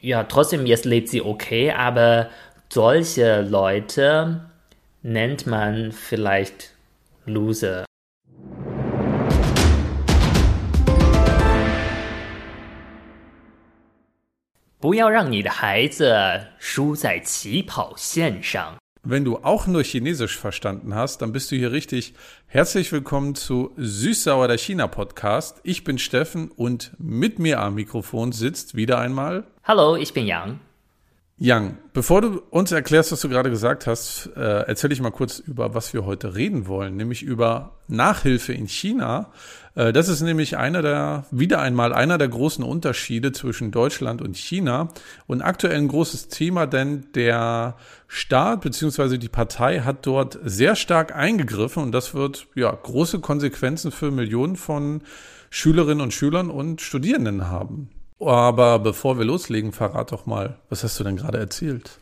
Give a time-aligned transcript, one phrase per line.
[0.00, 2.30] ja, trotzdem, jetzt lebt sie okay, aber
[2.68, 4.50] solche Leute
[5.02, 6.74] nennt man vielleicht
[7.26, 7.84] Loser.
[14.80, 18.78] 不要让你的孩子输在起跑线上。
[19.02, 22.12] Wenn du auch nur Chinesisch verstanden hast, dann bist du hier richtig.
[22.46, 25.58] Herzlich willkommen zu Süßsauer der China Podcast.
[25.62, 30.60] Ich bin Steffen und mit mir am Mikrofon sitzt wieder einmal Hallo, ich bin Yang.
[31.38, 31.78] Yang.
[31.94, 35.72] Bevor du uns erklärst, was du gerade gesagt hast, äh, erzähle ich mal kurz über,
[35.72, 39.32] was wir heute reden wollen, nämlich über Nachhilfe in China.
[39.74, 44.36] Äh, das ist nämlich einer der, wieder einmal einer der großen Unterschiede zwischen Deutschland und
[44.36, 44.88] China
[45.26, 47.76] und aktuell ein großes Thema, denn der
[48.08, 49.18] Staat bzw.
[49.18, 54.56] die Partei hat dort sehr stark eingegriffen und das wird ja große Konsequenzen für Millionen
[54.56, 55.02] von
[55.50, 57.90] Schülerinnen und Schülern und Studierenden haben.
[58.20, 61.99] Aber bevor wir loslegen, verrat doch mal, was hast du denn gerade erzählt?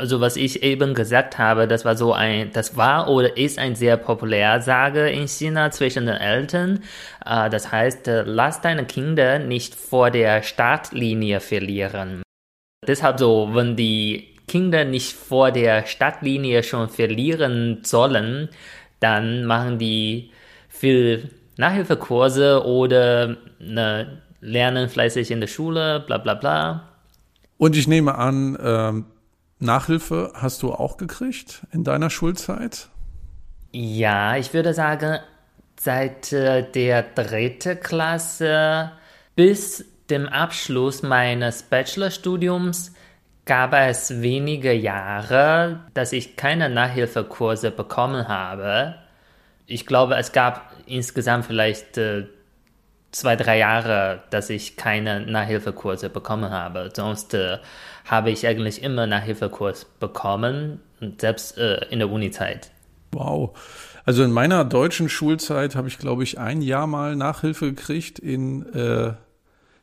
[0.00, 3.74] Also was ich eben gesagt habe, das war so ein, das war oder ist ein
[3.74, 6.82] sehr populär Sage in China zwischen den Eltern.
[7.26, 12.22] Äh, Das heißt, äh, lass deine Kinder nicht vor der Startlinie verlieren.
[12.88, 18.48] Deshalb so, wenn die Kinder nicht vor der Startlinie schon verlieren sollen,
[19.00, 20.30] dann machen die
[20.70, 26.88] viel Nachhilfekurse oder ne, lernen fleißig in der Schule, bla bla bla.
[27.58, 29.04] Und ich nehme an, ähm,
[29.60, 32.88] Nachhilfe hast du auch gekriegt in deiner Schulzeit?
[33.72, 35.20] Ja, ich würde sagen,
[35.78, 38.92] seit äh, der dritten Klasse
[39.36, 42.92] bis dem Abschluss meines Bachelorstudiums
[43.44, 48.96] gab es wenige Jahre, dass ich keine Nachhilfekurse bekommen habe.
[49.66, 52.26] Ich glaube, es gab insgesamt vielleicht äh,
[53.12, 56.90] zwei, drei Jahre, dass ich keine Nachhilfekurse bekommen habe.
[56.94, 57.58] Sonst äh,
[58.10, 60.80] habe ich eigentlich immer Nachhilfekurs bekommen,
[61.18, 62.72] selbst äh, in der Unizeit.
[63.12, 63.56] Wow.
[64.04, 68.66] Also in meiner deutschen Schulzeit habe ich, glaube ich, ein Jahr mal Nachhilfe gekriegt in,
[68.74, 69.12] äh,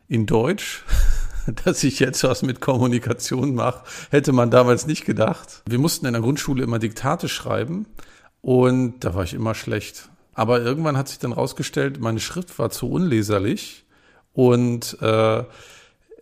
[0.09, 0.83] in Deutsch.
[1.63, 5.63] Dass ich jetzt was mit Kommunikation mache, hätte man damals nicht gedacht.
[5.65, 7.85] Wir mussten in der Grundschule immer Diktate schreiben
[8.41, 10.09] und da war ich immer schlecht.
[10.33, 13.85] Aber irgendwann hat sich dann rausgestellt, meine Schrift war zu unleserlich
[14.33, 15.45] und äh,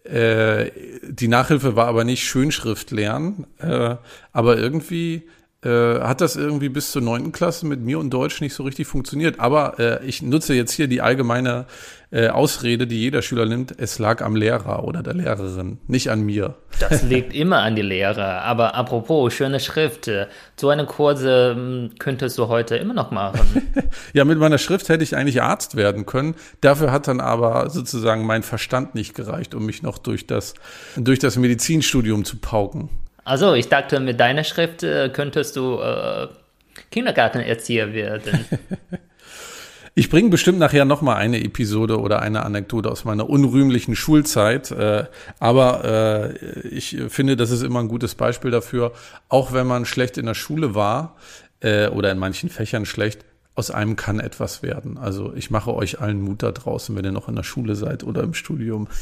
[0.06, 0.72] äh,
[1.04, 3.96] die Nachhilfe war aber nicht Schönschrift lernen, äh,
[4.32, 5.24] aber irgendwie
[5.64, 8.86] äh, hat das irgendwie bis zur neunten Klasse mit mir und Deutsch nicht so richtig
[8.88, 9.40] funktioniert.
[9.40, 11.66] Aber äh, ich nutze jetzt hier die allgemeine
[12.16, 16.22] äh, Ausrede, die jeder Schüler nimmt, es lag am Lehrer oder der Lehrerin, nicht an
[16.22, 16.56] mir.
[16.80, 18.44] Das liegt immer an die Lehrer.
[18.44, 20.10] Aber apropos schöne Schrift,
[20.56, 23.74] so eine Kurse mh, könntest du heute immer noch machen.
[24.14, 26.36] Ja, mit meiner Schrift hätte ich eigentlich Arzt werden können.
[26.62, 30.54] Dafür hat dann aber sozusagen mein Verstand nicht gereicht, um mich noch durch das,
[30.96, 32.90] durch das Medizinstudium zu pauken.
[33.26, 36.28] Also, ich dachte, mit deiner Schrift äh, könntest du äh,
[36.92, 38.46] Kindergartenerzieher werden.
[39.98, 44.70] Ich bringe bestimmt nachher noch mal eine Episode oder eine Anekdote aus meiner unrühmlichen Schulzeit.
[44.72, 45.06] Äh,
[45.40, 48.92] aber äh, ich finde, das ist immer ein gutes Beispiel dafür,
[49.30, 51.16] auch wenn man schlecht in der Schule war
[51.62, 53.24] äh, oder in manchen Fächern schlecht,
[53.58, 54.98] aus einem kann etwas werden.
[54.98, 58.04] Also ich mache euch allen Mut da draußen, wenn ihr noch in der Schule seid
[58.04, 58.88] oder im Studium.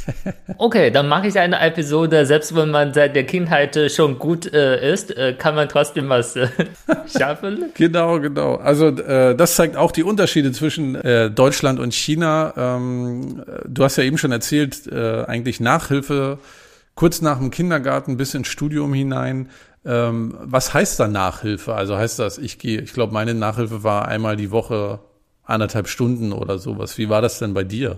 [0.58, 4.52] Okay, dann mache ich eine Episode, selbst wenn man seit der Kindheit äh, schon gut
[4.54, 6.48] äh, ist, äh, kann man trotzdem was äh,
[7.18, 7.72] schaffen.
[7.74, 8.56] Genau, genau.
[8.56, 12.54] Also äh, das zeigt auch die Unterschiede zwischen äh, Deutschland und China.
[12.56, 16.38] Ähm, du hast ja eben schon erzählt, äh, eigentlich Nachhilfe
[16.96, 19.50] kurz nach dem Kindergarten bis ins Studium hinein.
[19.86, 21.74] Ähm, was heißt da Nachhilfe?
[21.74, 25.00] Also heißt das, ich gehe, ich glaube, meine Nachhilfe war einmal die Woche
[25.44, 26.98] anderthalb Stunden oder sowas.
[26.98, 27.98] Wie war das denn bei dir?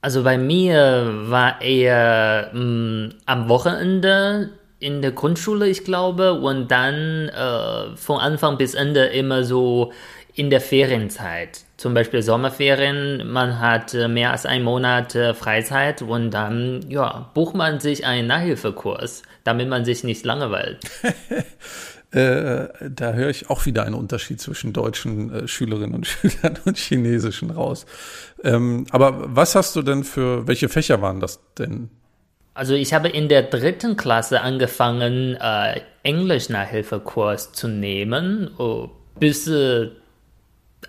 [0.00, 7.28] Also bei mir war eher mh, am Wochenende in der Grundschule, ich glaube, und dann
[7.28, 9.92] äh, von Anfang bis Ende immer so
[10.34, 11.63] in der Ferienzeit.
[11.76, 17.30] Zum Beispiel Sommerferien, man hat äh, mehr als einen Monat äh, Freizeit und dann ja,
[17.34, 20.78] bucht man sich einen Nachhilfekurs, damit man sich nicht langweilt.
[22.14, 26.78] Äh, da höre ich auch wieder einen Unterschied zwischen deutschen äh, Schülerinnen und Schülern und
[26.78, 27.86] chinesischen raus.
[28.44, 31.90] Ähm, aber was hast du denn für, welche Fächer waren das denn?
[32.54, 39.90] Also ich habe in der dritten Klasse angefangen, äh, Englisch-Nachhilfekurs zu nehmen, oh, bis äh,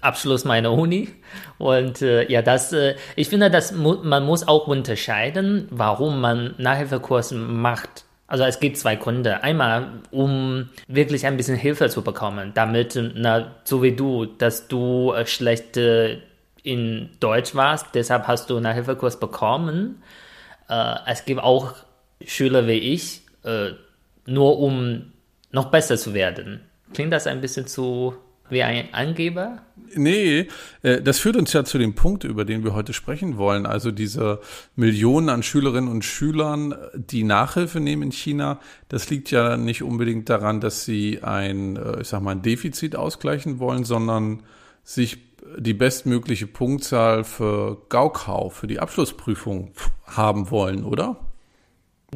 [0.02, 1.10] Abschluss meiner Uni.
[1.58, 6.56] Und äh, ja, das, äh, ich finde, das mu man muss auch unterscheiden, warum man
[6.58, 8.06] Nachhilfekurs macht.
[8.28, 9.44] Also es gibt zwei Gründe.
[9.44, 15.14] Einmal, um wirklich ein bisschen Hilfe zu bekommen, damit, na, so wie du, dass du
[15.14, 15.78] äh, schlecht
[16.66, 20.02] in Deutsch warst, deshalb hast du Nachhilfekurs bekommen.
[20.68, 21.76] Äh, es gibt auch
[22.26, 23.72] Schüler wie ich, äh,
[24.26, 25.14] nur um
[25.52, 26.62] noch besser zu werden.
[26.94, 28.16] Klingt das ein bisschen zu
[28.50, 29.62] wie ein Angeber?
[29.96, 30.48] Nee,
[30.82, 33.66] äh, das führt uns ja zu dem Punkt, über den wir heute sprechen wollen.
[33.66, 34.40] Also diese
[34.76, 38.60] Millionen an Schülerinnen und Schülern, die Nachhilfe nehmen in China,
[38.90, 42.96] das liegt ja nicht unbedingt daran, dass sie ein, äh, ich sag mal, ein Defizit
[42.96, 44.44] ausgleichen wollen, sondern
[44.84, 45.18] sich
[45.58, 49.72] die bestmögliche Punktzahl für Gaukau, für die Abschlussprüfung
[50.06, 51.25] haben wollen, oder?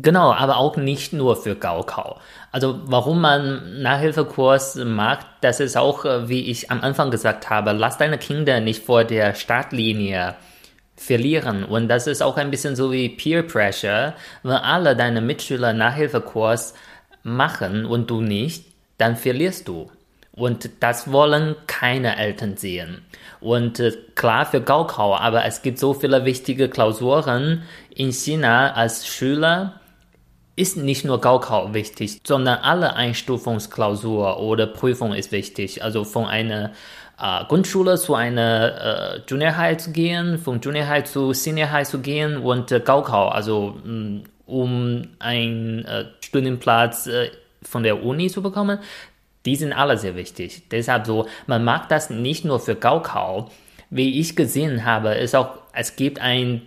[0.01, 2.19] Genau, aber auch nicht nur für Gaukau.
[2.51, 7.73] Also warum man Nachhilfekurs mag, das ist auch, äh, wie ich am Anfang gesagt habe,
[7.73, 10.35] lass deine Kinder nicht vor der Startlinie
[10.95, 11.63] verlieren.
[11.63, 14.13] Und das ist auch ein bisschen so wie Peer Pressure.
[14.43, 16.73] Wenn alle deine Mitschüler Nachhilfekurs
[17.23, 18.65] machen und du nicht,
[18.97, 19.89] dann verlierst du.
[20.31, 23.01] Und das wollen keine Eltern sehen.
[23.41, 27.63] Und äh, klar für Gaukau, aber es gibt so viele wichtige Klausuren
[27.93, 29.78] in China als Schüler
[30.59, 35.83] ist nicht nur Gaukau wichtig, sondern alle Einstufungsklausur oder Prüfung ist wichtig.
[35.83, 36.71] Also von einer
[37.17, 41.87] äh, Grundschule zu einer äh, Junior High zu gehen, von Junior High zu Senior High
[41.87, 47.29] zu gehen und äh, Gaukau, also mh, mm, um einen äh, Studienplatz äh,
[47.61, 48.79] von der Uni zu bekommen,
[49.45, 50.63] die sind alle sehr wichtig.
[50.71, 53.49] Deshalb so, man mag das nicht nur für Gaukau.
[53.89, 56.63] Wie ich gesehen habe, ist auch, es gibt ein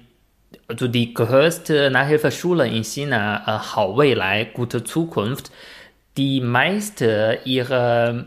[0.69, 5.50] also die größte Nachhilfeschule in China, äh, Hao Weilai, gute Zukunft,
[6.16, 8.26] die meisten ihrer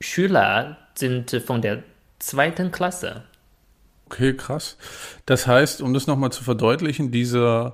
[0.00, 1.82] Schüler sind von der
[2.18, 3.24] zweiten Klasse.
[4.06, 4.76] Okay, krass.
[5.26, 7.72] Das heißt, um das nochmal zu verdeutlichen, diese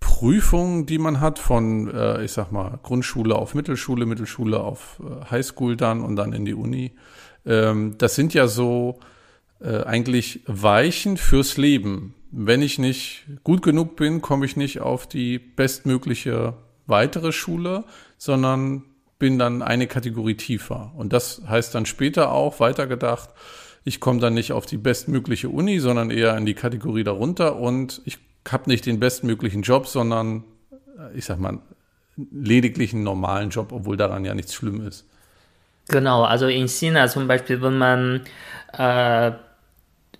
[0.00, 5.30] Prüfung, die man hat von, äh, ich sag mal, Grundschule auf Mittelschule, Mittelschule auf äh,
[5.30, 6.92] Highschool dann und dann in die Uni,
[7.46, 9.00] ähm, das sind ja so
[9.60, 15.06] äh, eigentlich Weichen fürs Leben wenn ich nicht gut genug bin, komme ich nicht auf
[15.06, 16.54] die bestmögliche
[16.86, 17.84] weitere Schule,
[18.16, 18.84] sondern
[19.18, 20.92] bin dann eine Kategorie tiefer.
[20.96, 23.30] Und das heißt dann später auch weitergedacht,
[23.84, 28.02] ich komme dann nicht auf die bestmögliche Uni, sondern eher in die Kategorie darunter und
[28.04, 30.44] ich habe nicht den bestmöglichen Job, sondern
[31.14, 31.58] ich sag mal
[32.16, 35.06] lediglich einen normalen Job, obwohl daran ja nichts schlimm ist.
[35.88, 38.20] Genau, also in China zum Beispiel, wenn man
[38.72, 39.32] äh,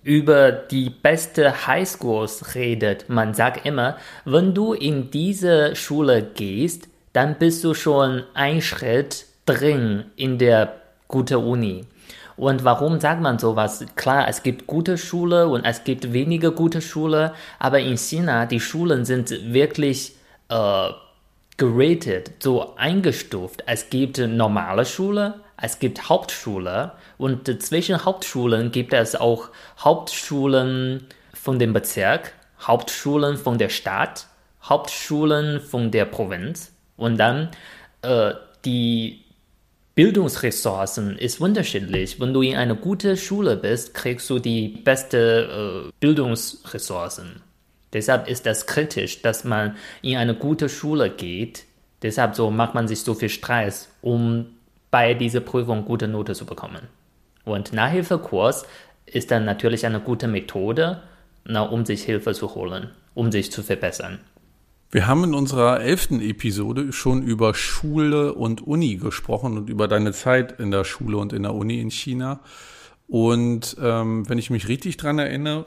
[0.03, 3.09] über die beste Highschools redet.
[3.09, 9.25] Man sagt immer, wenn du in diese Schule gehst, dann bist du schon ein Schritt
[9.45, 10.73] drin in der
[11.07, 11.85] gute Uni.
[12.37, 13.85] Und warum sagt man sowas?
[13.95, 18.61] Klar, es gibt gute Schule und es gibt wenige gute Schule, aber in China, die
[18.61, 20.15] Schulen sind wirklich
[20.47, 20.89] äh,
[21.57, 23.63] geratet, so eingestuft.
[23.65, 31.59] Es gibt normale Schule, es gibt Hauptschule und zwischen Hauptschulen gibt es auch Hauptschulen von
[31.59, 34.27] dem Bezirk, Hauptschulen von der Stadt,
[34.63, 37.49] Hauptschulen von der Provinz und dann
[38.01, 38.33] äh,
[38.65, 39.23] die
[39.95, 42.21] Bildungsressourcen ist unterschiedlich.
[42.21, 47.41] Wenn du in einer guten Schule bist, kriegst du die beste äh, Bildungsressourcen.
[47.91, 51.65] Deshalb ist das kritisch, dass man in eine gute Schule geht.
[52.01, 54.45] Deshalb so macht man sich so viel Stress, um
[54.91, 56.87] bei dieser Prüfung gute Note zu bekommen.
[57.45, 58.65] Und Nachhilfekurs
[59.05, 61.01] ist dann natürlich eine gute Methode,
[61.45, 64.19] na, um sich Hilfe zu holen, um sich zu verbessern.
[64.91, 70.13] Wir haben in unserer elften Episode schon über Schule und Uni gesprochen und über deine
[70.13, 72.39] Zeit in der Schule und in der Uni in China.
[73.07, 75.65] Und ähm, wenn ich mich richtig dran erinnere,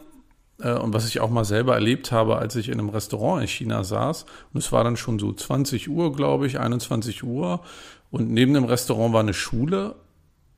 [0.59, 3.85] und was ich auch mal selber erlebt habe, als ich in einem Restaurant in China
[3.85, 4.27] saß.
[4.53, 7.61] Und es war dann schon so 20 Uhr, glaube ich, 21 Uhr.
[8.11, 9.97] Und neben dem Restaurant war eine Schule.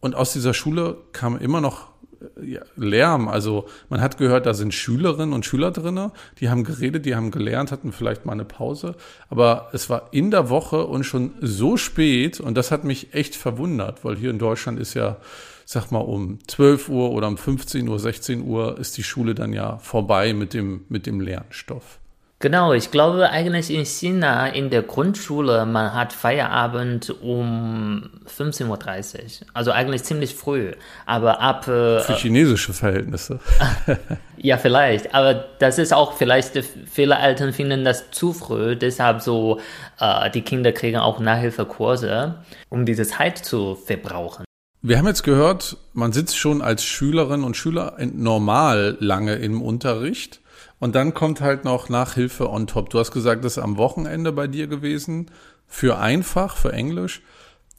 [0.01, 1.89] Und aus dieser Schule kam immer noch
[2.37, 3.29] äh, Lärm.
[3.29, 7.31] Also man hat gehört, da sind Schülerinnen und Schüler drinne, die haben geredet, die haben
[7.31, 8.97] gelernt, hatten vielleicht mal eine Pause.
[9.31, 13.37] Aber es war in der Woche und schon so spät und das hat mich echt
[13.37, 15.17] verwundert, weil hier in Deutschland ist ja
[15.65, 19.53] sag mal, um 12 Uhr oder um 15 Uhr, 16 Uhr ist die Schule dann
[19.53, 22.01] ja vorbei mit dem, mit dem Lernstoff.
[22.45, 29.47] Genau, ich glaube eigentlich in China in der Grundschule, man hat Feierabend um 15.30 Uhr.
[29.55, 30.73] Also eigentlich ziemlich früh.
[31.07, 31.67] Aber ab.
[31.69, 33.41] Äh, Für chinesische Verhältnisse.
[34.37, 35.15] ja, vielleicht.
[35.15, 38.77] Aber das ist auch vielleicht, viele Eltern finden das zu früh.
[38.77, 39.61] Deshalb so,
[39.99, 42.35] äh, die Kinder kriegen auch Nachhilfekurse,
[42.69, 44.45] um diese Zeit zu verbrauchen.
[44.87, 50.43] Wir haben jetzt gehört, man sitzt schon als Schülerin und Schüler normal lange im Unterricht
[50.79, 52.91] und dann kommt halt noch Nachhilfe on top.
[52.91, 55.31] Du hast gesagt, das ist am Wochenende bei dir gewesen
[55.67, 57.23] für einfach, für Englisch.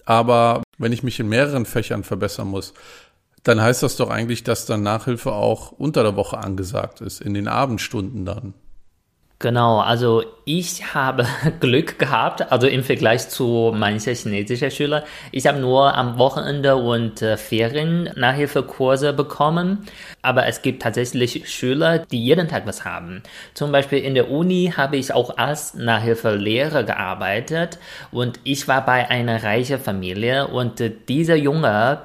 [0.06, 2.74] Aber wenn ich mich in mehreren Fächern verbessern muss,
[3.44, 7.36] dann heißt das doch eigentlich, dass dann Nachhilfe auch unter der Woche angesagt ist, in
[7.36, 8.56] den Abendstunden dann.
[9.40, 11.26] Genau, also ich habe
[11.60, 15.04] Glück gehabt, also im Vergleich zu manchen chinesischen Schülern.
[15.34, 19.86] Ich habe nur am Wochenende und äh, Ferien Nachhilfekurse bekommen,
[20.22, 23.24] aber es gibt tatsächlich Schüler, die jeden Tag was haben.
[23.54, 27.78] Zum Beispiel in der Uni habe ich auch als Nachhilfelehrer gearbeitet
[28.12, 32.02] und ich war bei einer reichen Familie und äh, dieser Junge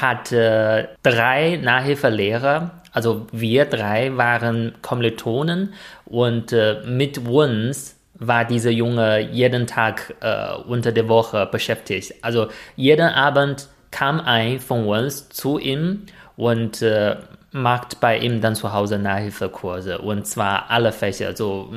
[0.00, 5.74] hatte drei Nachhilfelehrer also wir drei waren Kommilitonen
[6.06, 12.14] und äh, mit uns war dieser Junge jeden Tag äh, unter der Woche beschäftigt.
[12.22, 16.06] Also jeden Abend kam ein von uns zu ihm
[16.38, 17.16] und äh,
[17.52, 21.26] macht bei ihm dann zu Hause Nachhilfekurse und zwar alle Fächer.
[21.26, 21.74] Also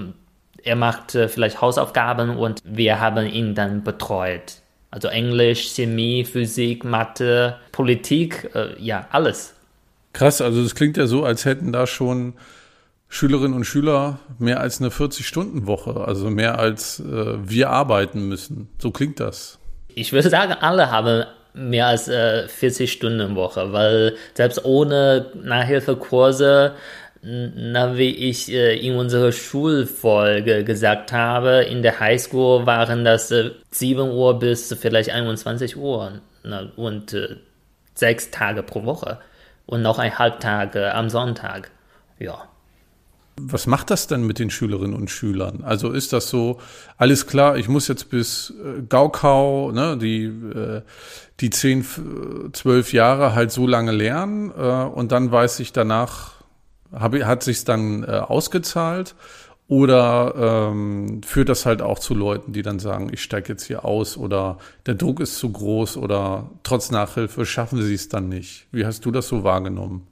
[0.63, 4.61] er macht äh, vielleicht Hausaufgaben und wir haben ihn dann betreut.
[4.89, 9.58] Also Englisch, Chemie, Physik, Mathe, Politik, äh, ja, alles.
[10.19, 12.33] Krass, also es klingt ja so, als hätten da schon
[13.07, 18.67] Schülerinnen und Schüler mehr als eine 40-Stunden-Woche, also mehr als äh, wir arbeiten müssen.
[18.79, 19.59] So klingt das.
[19.87, 21.23] Ich würde sagen, alle haben
[21.53, 26.73] mehr als äh, 40 Stunden Woche, weil selbst ohne Nachhilfekurse,
[27.21, 33.51] na, wie ich äh, in unserer Schulfolge gesagt habe, in der Highschool waren das äh,
[33.71, 37.37] 7 Uhr bis vielleicht 21 Uhr na, und äh,
[37.95, 39.19] sechs Tage pro Woche
[39.69, 41.69] und noch ein Halbtag am Sonntag.
[42.17, 42.45] Ja.
[43.39, 45.63] Was macht das denn mit den Schülerinnen und Schülern?
[45.63, 46.59] Also ist das so,
[46.97, 50.81] alles klar, ich muss jetzt bis äh, Gaukau, ne, die, äh,
[51.39, 51.85] die zehn,
[52.51, 56.31] zwölf Jahre halt so lange lernen äh, und dann weiß ich danach,
[56.91, 59.13] hat sich's dann ausgezahlt
[59.69, 63.85] oder ähm, führt das halt auch zu Leuten, die dann sagen, ich steige jetzt hier
[63.85, 64.57] aus oder
[64.87, 68.65] der Druck ist zu groß oder trotz Nachhilfe schaffen sie es dann nicht.
[68.71, 70.07] Wie hast du das so wahrgenommen?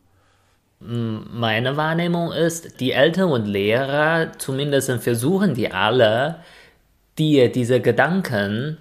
[0.80, 6.36] Meine Wahrnehmung ist, die Eltern und Lehrer zumindest versuchen die alle,
[7.18, 8.78] dir diese Gedanken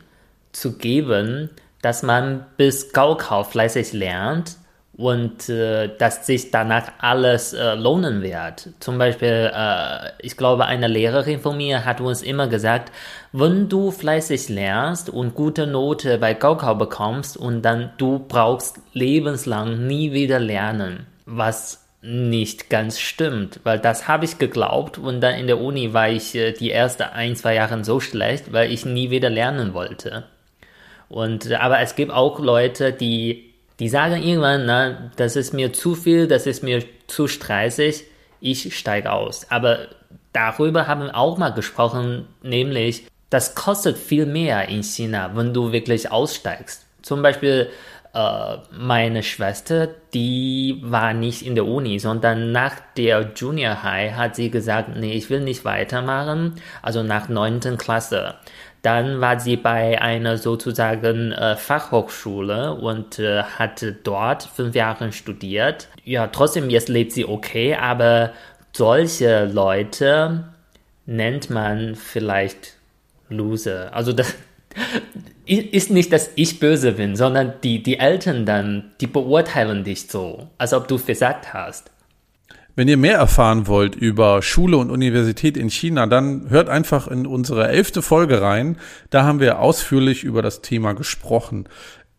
[0.52, 1.48] zu geben,
[1.80, 4.58] dass man bis Gaukau fleißig lernt
[4.96, 8.70] und äh, dass sich danach alles äh, lohnen wird.
[8.80, 12.92] Zum Beispiel, äh, ich glaube, eine Lehrerin von mir hat uns immer gesagt,
[13.32, 19.86] wenn du fleißig lernst und gute Note bei Gaukau bekommst und dann du brauchst lebenslang
[19.86, 25.46] nie wieder lernen, was nicht ganz stimmt, weil das habe ich geglaubt und dann in
[25.46, 29.10] der Uni war ich äh, die ersten ein, zwei Jahre so schlecht, weil ich nie
[29.10, 30.24] wieder lernen wollte.
[31.08, 35.94] Und aber es gibt auch Leute, die die sagen irgendwann, na, das ist mir zu
[35.94, 38.04] viel, das ist mir zu stressig,
[38.40, 39.50] ich steige aus.
[39.50, 39.88] Aber
[40.32, 45.72] darüber haben wir auch mal gesprochen, nämlich, das kostet viel mehr in China, wenn du
[45.72, 46.86] wirklich aussteigst.
[47.02, 47.68] Zum Beispiel,
[48.70, 54.50] meine Schwester, die war nicht in der Uni, sondern nach der Junior High hat sie
[54.50, 58.36] gesagt, nee, ich will nicht weitermachen, also nach neunten Klasse.
[58.80, 65.88] Dann war sie bei einer sozusagen äh, Fachhochschule und äh, hat dort fünf Jahre studiert.
[66.04, 68.32] Ja, trotzdem jetzt lebt sie okay, aber
[68.72, 70.44] solche Leute
[71.04, 72.74] nennt man vielleicht
[73.28, 73.92] Loser.
[73.92, 74.36] Also das
[75.46, 80.48] ist nicht, dass ich böse bin, sondern die, die Eltern dann, die beurteilen dich so,
[80.58, 81.90] als ob du versagt hast.
[82.74, 87.26] Wenn ihr mehr erfahren wollt über Schule und Universität in China, dann hört einfach in
[87.26, 88.76] unsere elfte Folge rein.
[89.08, 91.68] Da haben wir ausführlich über das Thema gesprochen.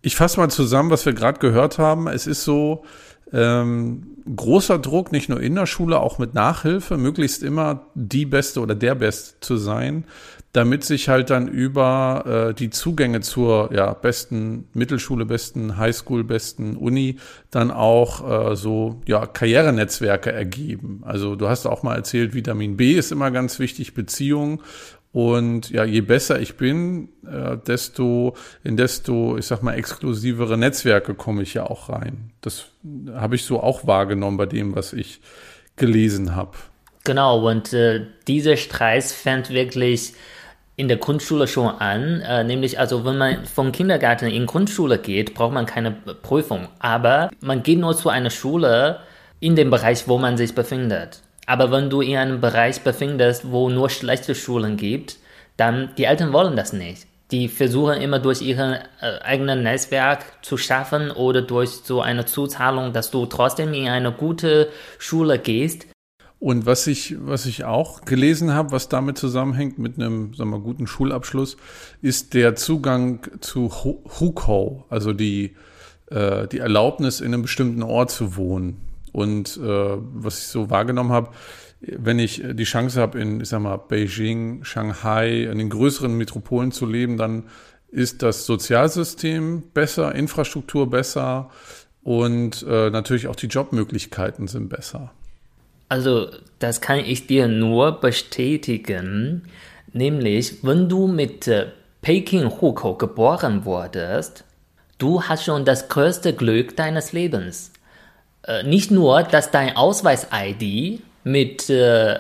[0.01, 2.07] Ich fasse mal zusammen, was wir gerade gehört haben.
[2.07, 2.85] Es ist so
[3.31, 8.59] ähm, großer Druck, nicht nur in der Schule, auch mit Nachhilfe, möglichst immer die Beste
[8.59, 10.05] oder der Beste zu sein
[10.53, 16.75] damit sich halt dann über äh, die Zugänge zur ja, besten Mittelschule, besten Highschool, besten
[16.77, 17.17] Uni
[17.51, 21.01] dann auch äh, so ja, Karrierenetzwerke ergeben.
[21.05, 24.63] Also du hast auch mal erzählt, Vitamin B ist immer ganz wichtig, Beziehung.
[25.11, 31.15] Und ja, je besser ich bin, äh, desto in desto, ich sag mal, exklusivere Netzwerke
[31.15, 32.31] komme ich ja auch rein.
[32.41, 32.65] Das
[33.13, 35.21] habe ich so auch wahrgenommen bei dem, was ich
[35.75, 36.57] gelesen habe.
[37.03, 40.13] Genau, und äh, dieser Streit fängt wirklich
[40.77, 45.33] in der Grundschule schon an, äh, nämlich also wenn man vom Kindergarten in Grundschule geht,
[45.33, 48.99] braucht man keine Prüfung, aber man geht nur zu einer Schule
[49.39, 51.21] in dem Bereich, wo man sich befindet.
[51.47, 55.17] Aber wenn du in einem Bereich befindest, wo nur schlechte Schulen gibt,
[55.57, 57.07] dann die Eltern wollen das nicht.
[57.31, 62.93] Die versuchen immer durch ihr äh, eigenes Netzwerk zu schaffen oder durch so eine Zuzahlung,
[62.93, 64.69] dass du trotzdem in eine gute
[64.99, 65.87] Schule gehst,
[66.39, 70.59] und was ich, was ich auch gelesen habe, was damit zusammenhängt mit einem sagen wir,
[70.59, 71.57] guten Schulabschluss,
[72.01, 75.55] ist der Zugang zu Hukou, also die,
[76.11, 78.77] äh, die Erlaubnis, in einem bestimmten Ort zu wohnen.
[79.13, 81.31] Und äh, was ich so wahrgenommen habe,
[81.81, 86.71] wenn ich die Chance habe, in, ich sag mal, Beijing, Shanghai, in den größeren Metropolen
[86.71, 87.45] zu leben, dann
[87.89, 91.49] ist das Sozialsystem besser, Infrastruktur besser
[92.03, 95.13] und äh, natürlich auch die Jobmöglichkeiten sind besser.
[95.89, 96.29] Also,
[96.59, 99.43] das kann ich dir nur bestätigen.
[99.93, 101.67] Nämlich, wenn du mit äh,
[102.01, 104.43] Peking-Hukou geboren wurdest,
[104.97, 107.71] du hast schon das größte Glück deines Lebens.
[108.43, 112.19] Äh, nicht nur, dass dein Ausweis-ID mit äh,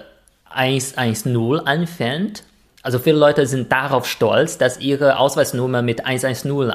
[0.49, 2.43] 110 anfängt.
[2.83, 6.73] Also viele Leute sind darauf stolz, dass ihre Ausweisnummer mit 110 äh,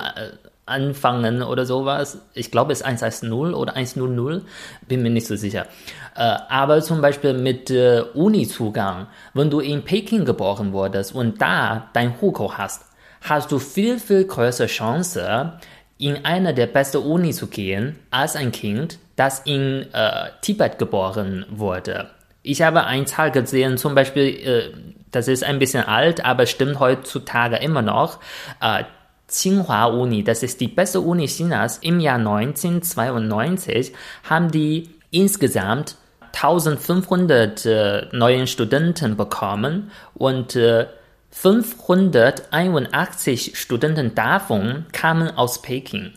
[0.67, 2.19] anfangen oder sowas.
[2.35, 4.43] Ich glaube, es ist 110 oder 100,
[4.87, 5.67] bin mir nicht so sicher.
[6.15, 11.89] Äh, aber zum Beispiel mit äh, Uni-Zugang, wenn du in Peking geboren wurdest und da
[11.93, 12.85] dein Hukou hast,
[13.23, 15.53] hast du viel, viel größere Chance,
[15.99, 21.47] in eine der besten Uni zu gehen, als ein Kind, das in äh, Tibet geboren
[21.49, 22.11] wurde.
[22.43, 24.73] Ich habe eine Zahl gesehen, zum Beispiel, äh,
[25.13, 28.19] das ist ein bisschen alt, aber stimmt heutzutage immer noch.
[28.61, 28.85] Äh,
[29.33, 35.97] Tsinghua Uni, das ist die beste Uni Chinas, im Jahr 1992 haben die insgesamt
[36.35, 40.87] 1500 äh, neuen Studenten bekommen und äh,
[41.31, 46.13] 581 Studenten davon kamen aus Peking.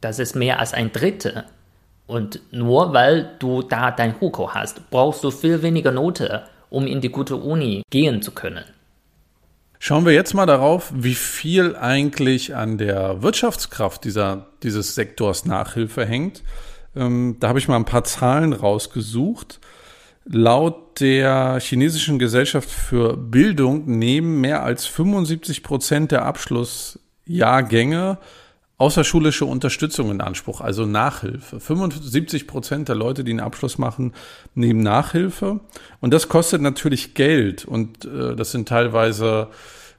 [0.00, 1.44] Das ist mehr als ein Drittel.
[2.06, 7.00] Und nur weil du da dein Hukou hast, brauchst du viel weniger Note, um in
[7.00, 8.64] die gute Uni gehen zu können.
[9.86, 16.06] Schauen wir jetzt mal darauf, wie viel eigentlich an der Wirtschaftskraft dieser, dieses Sektors Nachhilfe
[16.06, 16.42] hängt.
[16.96, 19.60] Ähm, da habe ich mal ein paar Zahlen rausgesucht.
[20.24, 28.16] Laut der chinesischen Gesellschaft für Bildung nehmen mehr als 75 Prozent der Abschlussjahrgänge
[28.76, 31.60] außerschulische Unterstützung in Anspruch, also Nachhilfe.
[31.60, 34.12] 75 Prozent der Leute, die einen Abschluss machen,
[34.54, 35.60] nehmen Nachhilfe.
[36.00, 37.64] Und das kostet natürlich Geld.
[37.64, 39.48] Und äh, das sind teilweise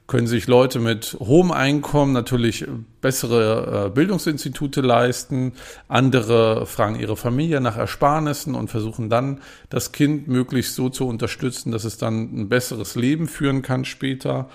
[0.06, 2.64] können sich Leute mit hohem Einkommen natürlich
[3.00, 5.54] bessere äh, Bildungsinstitute leisten.
[5.88, 11.72] Andere fragen ihre Familie nach Ersparnissen und versuchen dann, das Kind möglichst so zu unterstützen,
[11.72, 14.48] dass es dann ein besseres Leben führen kann später.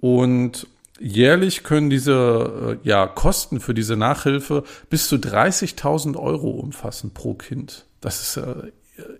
[0.00, 0.66] Und
[1.00, 7.32] jährlich können diese äh, ja, Kosten für diese Nachhilfe bis zu 30.000 Euro umfassen pro
[7.34, 7.86] Kind.
[8.02, 8.72] Das ist äh,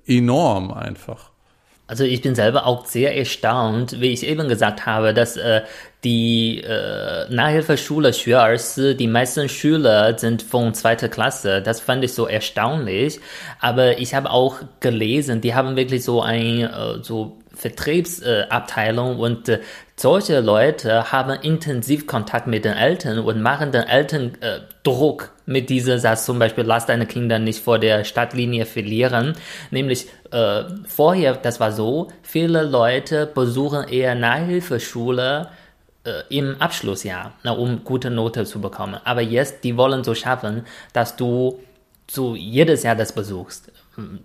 [0.06, 1.30] enorm einfach.
[1.88, 5.62] Also ich bin selber auch sehr erstaunt, wie ich eben gesagt habe, dass äh,
[6.04, 11.62] die äh, Nachhilfeschule Xuersi, die meisten Schüler sind von zweiter Klasse.
[11.62, 13.20] Das fand ich so erstaunlich.
[13.58, 19.60] Aber ich habe auch gelesen, die haben wirklich so ein äh, so Vertriebsabteilung und äh,
[20.00, 25.70] solche Leute haben intensiv Kontakt mit den Eltern und machen den Eltern äh, Druck mit
[25.70, 29.34] dieser Satz zum Beispiel, lass deine Kinder nicht vor der Stadtlinie verlieren.
[29.70, 35.48] Nämlich äh, vorher, das war so, viele Leute besuchen eher Nachhilfeschule
[36.04, 39.00] äh, im Abschlussjahr, na, um gute Note zu bekommen.
[39.04, 41.60] Aber jetzt, die wollen so schaffen, dass du
[42.10, 43.70] so jedes Jahr das besuchst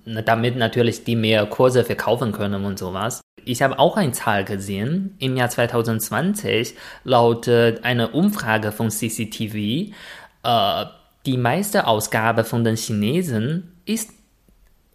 [0.06, 3.22] damit natürlich die mehr Kurse verkaufen können und sowas.
[3.46, 5.16] Ich habe auch eine Zahl gesehen.
[5.20, 9.94] Im Jahr 2020 laut einer Umfrage von CCTV,
[10.44, 10.86] äh,
[11.26, 14.12] die meiste Ausgabe von den Chinesen ist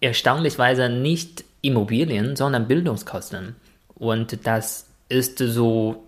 [0.00, 3.56] erstaunlichweise nicht Immobilien, sondern Bildungskosten.
[3.94, 6.04] Und das ist so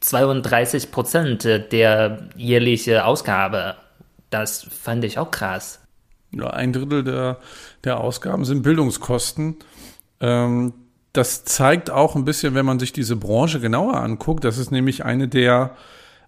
[0.00, 3.76] 32 Prozent der jährlichen Ausgabe.
[4.30, 5.80] Das fand ich auch krass
[6.36, 7.38] ja, ein Drittel der,
[7.84, 9.56] der Ausgaben sind Bildungskosten.
[10.20, 10.72] Ähm,
[11.16, 15.04] das zeigt auch ein bisschen, wenn man sich diese Branche genauer anguckt, das ist nämlich
[15.04, 15.76] eine der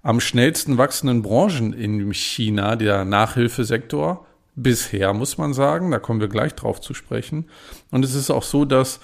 [0.02, 4.26] am schnellsten wachsenden Branchen in China, der Nachhilfesektor.
[4.54, 7.48] Bisher muss man sagen, da kommen wir gleich drauf zu sprechen.
[7.90, 9.00] Und es ist auch so, dass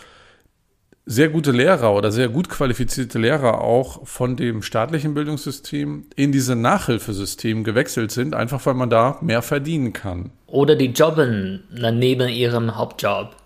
[1.06, 6.56] sehr gute Lehrer oder sehr gut qualifizierte Lehrer auch von dem staatlichen Bildungssystem in diese
[6.56, 10.30] Nachhilfesystem gewechselt sind, einfach weil man da mehr verdienen kann.
[10.46, 13.36] Oder die jobben neben ihrem Hauptjob.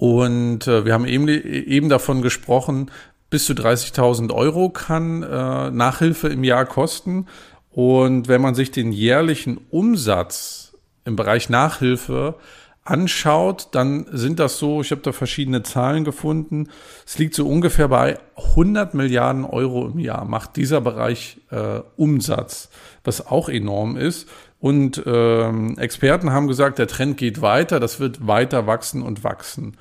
[0.00, 2.90] Und äh, wir haben eben, eben davon gesprochen,
[3.28, 7.26] bis zu 30.000 Euro kann äh, Nachhilfe im Jahr kosten.
[7.70, 12.36] Und wenn man sich den jährlichen Umsatz im Bereich Nachhilfe
[12.82, 16.70] anschaut, dann sind das so, ich habe da verschiedene Zahlen gefunden,
[17.04, 22.70] es liegt so ungefähr bei 100 Milliarden Euro im Jahr, macht dieser Bereich äh, Umsatz,
[23.04, 24.30] was auch enorm ist.
[24.60, 29.76] Und ähm, Experten haben gesagt, der Trend geht weiter, das wird weiter wachsen und wachsen.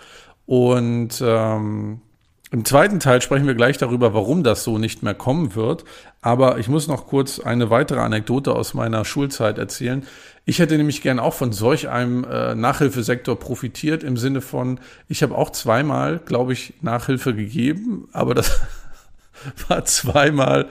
[0.45, 2.01] Und ähm,
[2.51, 5.85] Im zweiten Teil sprechen wir gleich darüber, warum das so nicht mehr kommen wird.
[6.21, 10.03] Aber ich muss noch kurz eine weitere Anekdote aus meiner Schulzeit erzählen.
[10.45, 15.21] Ich hätte nämlich gern auch von solch einem äh, Nachhilfesektor profitiert im Sinne von, ich
[15.21, 18.59] habe auch zweimal, glaube ich, Nachhilfe gegeben, aber das
[19.67, 20.67] war zweimal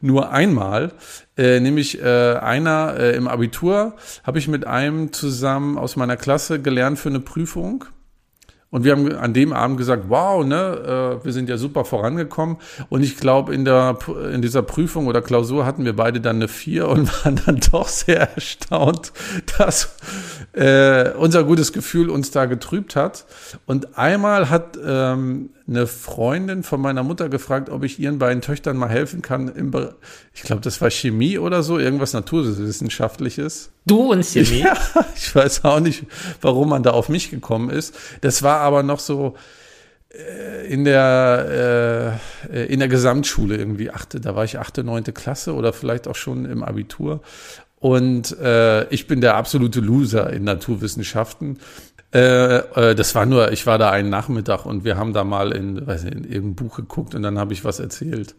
[0.00, 0.92] nur einmal.
[1.36, 6.60] Äh, nämlich äh, einer äh, im Abitur habe ich mit einem zusammen aus meiner Klasse
[6.60, 7.84] gelernt für eine Prüfung.
[8.70, 12.58] Und wir haben an dem Abend gesagt, wow, ne, äh, wir sind ja super vorangekommen.
[12.88, 16.88] Und ich glaube, in in dieser Prüfung oder Klausur hatten wir beide dann eine vier
[16.88, 19.12] und waren dann doch sehr erstaunt,
[19.58, 19.96] dass
[20.52, 23.26] äh, unser gutes Gefühl uns da getrübt hat.
[23.66, 28.76] Und einmal hat ähm, eine Freundin von meiner Mutter gefragt, ob ich ihren beiden Töchtern
[28.76, 29.48] mal helfen kann.
[29.48, 29.72] Im
[30.34, 33.70] ich glaube, das war Chemie oder so, irgendwas Naturwissenschaftliches.
[33.86, 34.60] Du und Chemie?
[34.64, 34.76] Ja,
[35.14, 36.04] ich weiß auch nicht,
[36.40, 37.94] warum man da auf mich gekommen ist.
[38.20, 39.36] Das war aber noch so
[40.10, 42.18] äh, in der
[42.52, 46.16] äh, in der Gesamtschule irgendwie achte, da war ich achte, neunte Klasse oder vielleicht auch
[46.16, 47.22] schon im Abitur.
[47.80, 51.60] Und äh, ich bin der absolute Loser in Naturwissenschaften.
[52.12, 55.52] Äh, äh, das war nur, ich war da einen Nachmittag und wir haben da mal
[55.52, 58.34] in, weiß nicht, in irgendein Buch geguckt und dann habe ich was erzählt.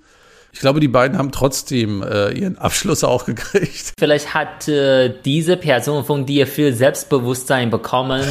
[0.54, 3.94] Ich glaube, die beiden haben trotzdem äh, ihren Abschluss auch gekriegt.
[3.98, 8.24] Vielleicht hat äh, diese Person von dir viel Selbstbewusstsein bekommen,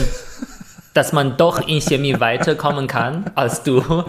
[0.95, 4.05] dass man doch in Chemie weiterkommen kann als du.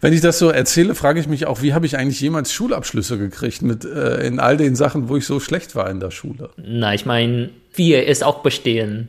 [0.00, 3.18] Wenn ich das so erzähle, frage ich mich auch, wie habe ich eigentlich jemals Schulabschlüsse
[3.18, 6.50] gekriegt mit äh, in all den Sachen, wo ich so schlecht war in der Schule?
[6.56, 9.08] Na, ich meine, vier ist auch bestehen.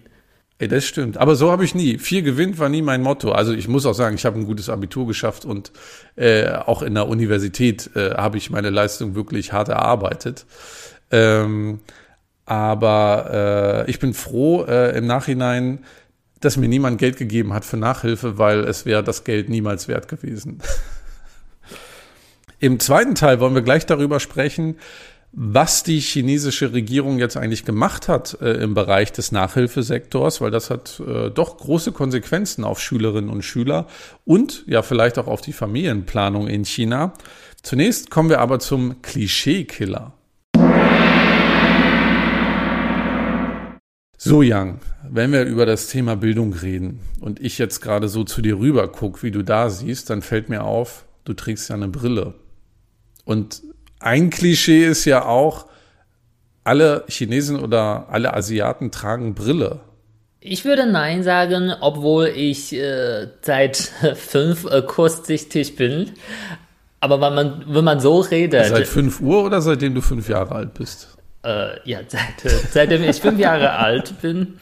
[0.63, 1.17] Ey, das stimmt.
[1.17, 1.97] Aber so habe ich nie.
[1.97, 3.33] Vier gewinnt war nie mein Motto.
[3.33, 5.73] Also ich muss auch sagen, ich habe ein gutes Abitur geschafft und
[6.15, 10.45] äh, auch in der Universität äh, habe ich meine Leistung wirklich hart erarbeitet.
[11.11, 11.81] Ähm,
[12.45, 15.79] aber äh, ich bin froh äh, im Nachhinein,
[16.39, 20.07] dass mir niemand Geld gegeben hat für Nachhilfe, weil es wäre das Geld niemals wert
[20.07, 20.59] gewesen.
[22.59, 24.77] Im zweiten Teil wollen wir gleich darüber sprechen,
[25.35, 30.69] was die chinesische Regierung jetzt eigentlich gemacht hat äh, im Bereich des Nachhilfesektors, weil das
[30.69, 33.87] hat äh, doch große Konsequenzen auf Schülerinnen und Schüler
[34.25, 37.13] und ja vielleicht auch auf die Familienplanung in China.
[37.63, 40.13] Zunächst kommen wir aber zum Klischee-Killer.
[44.19, 48.43] So, Yang, wenn wir über das Thema Bildung reden und ich jetzt gerade so zu
[48.43, 51.87] dir rüber gucke, wie du da siehst, dann fällt mir auf, du trägst ja eine
[51.87, 52.35] Brille.
[53.25, 53.63] Und
[54.03, 55.65] ein Klischee ist ja auch,
[56.63, 59.81] alle Chinesen oder alle Asiaten tragen Brille.
[60.39, 63.77] Ich würde Nein sagen, obwohl ich äh, seit
[64.15, 66.11] fünf äh, kurzsichtig bin.
[66.99, 68.65] Aber wenn man, wenn man so redet.
[68.65, 71.17] Seit fünf Uhr oder seitdem du fünf Jahre alt bist?
[71.45, 74.59] Äh, ja, seit, seitdem ich fünf Jahre alt bin.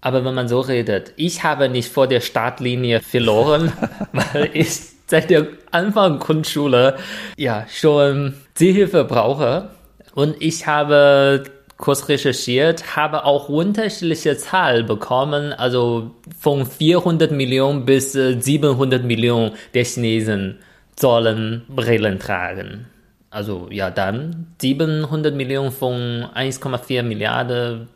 [0.00, 3.72] Aber wenn man so redet, ich habe nicht vor der Startlinie verloren,
[4.12, 6.96] weil ich seit der Anfang Grundschule
[7.36, 9.70] ja schon Zielhilfe brauche.
[10.12, 11.44] Und ich habe
[11.76, 19.52] kurz recherchiert, habe auch unterschiedliche Zahlen bekommen, also von 400 Millionen bis 700 äh, Millionen
[19.72, 20.58] der Chinesen
[20.98, 22.86] sollen Brillen tragen.
[23.30, 27.88] Also ja, dann 700 Millionen von 1,4 Milliarden,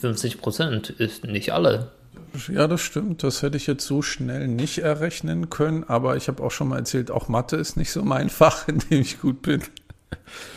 [0.00, 1.88] 50 Prozent ist nicht alle.
[2.48, 3.22] Ja, das stimmt.
[3.22, 5.84] Das hätte ich jetzt so schnell nicht errechnen können.
[5.84, 8.78] Aber ich habe auch schon mal erzählt, auch Mathe ist nicht so mein Fach, in
[8.78, 9.62] dem ich gut bin.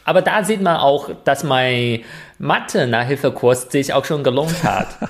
[0.06, 2.02] Aber da sieht man auch, dass mein
[2.40, 4.88] Mathe-Nachhilfekurs sich auch schon gelohnt hat.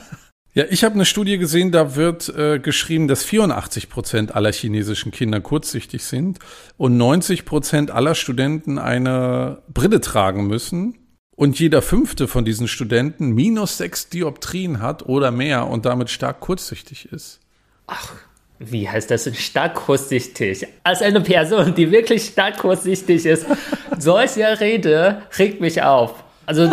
[0.53, 5.11] Ja, ich habe eine Studie gesehen, da wird äh, geschrieben, dass 84 Prozent aller chinesischen
[5.11, 6.39] Kinder kurzsichtig sind
[6.77, 10.97] und 90 Prozent aller Studenten eine Brille tragen müssen
[11.37, 16.41] und jeder fünfte von diesen Studenten minus sechs Dioptrien hat oder mehr und damit stark
[16.41, 17.39] kurzsichtig ist.
[17.85, 18.15] Ach,
[18.59, 20.67] wie heißt das stark kurzsichtig?
[20.83, 23.45] Als eine Person, die wirklich stark kurzsichtig ist,
[23.99, 26.23] solche Rede regt mich auf.
[26.47, 26.71] Also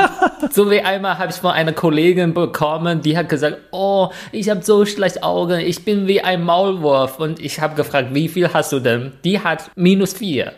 [0.51, 4.63] so wie einmal habe ich von einer Kollegin bekommen, die hat gesagt, oh, ich habe
[4.63, 7.19] so schlecht Augen, ich bin wie ein Maulwurf.
[7.19, 9.13] Und ich habe gefragt, wie viel hast du denn?
[9.25, 10.53] Die hat minus vier.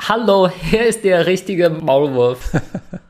[0.00, 2.52] Hallo, hier ist der richtige Maulwurf.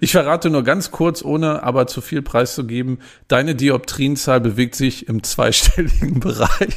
[0.00, 5.22] Ich verrate nur ganz kurz, ohne aber zu viel preiszugeben, deine Dioptrienzahl bewegt sich im
[5.22, 6.76] zweistelligen Bereich.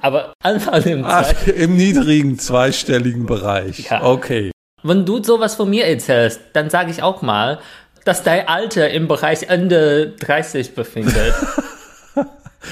[0.00, 3.90] aber Anfang im, Ach, im niedrigen zweistelligen Bereich.
[3.90, 4.02] Ja.
[4.04, 4.50] Okay.
[4.82, 7.58] Wenn du sowas von mir erzählst, dann sage ich auch mal,
[8.04, 11.34] dass dein Alter im Bereich Ende 30 befindet.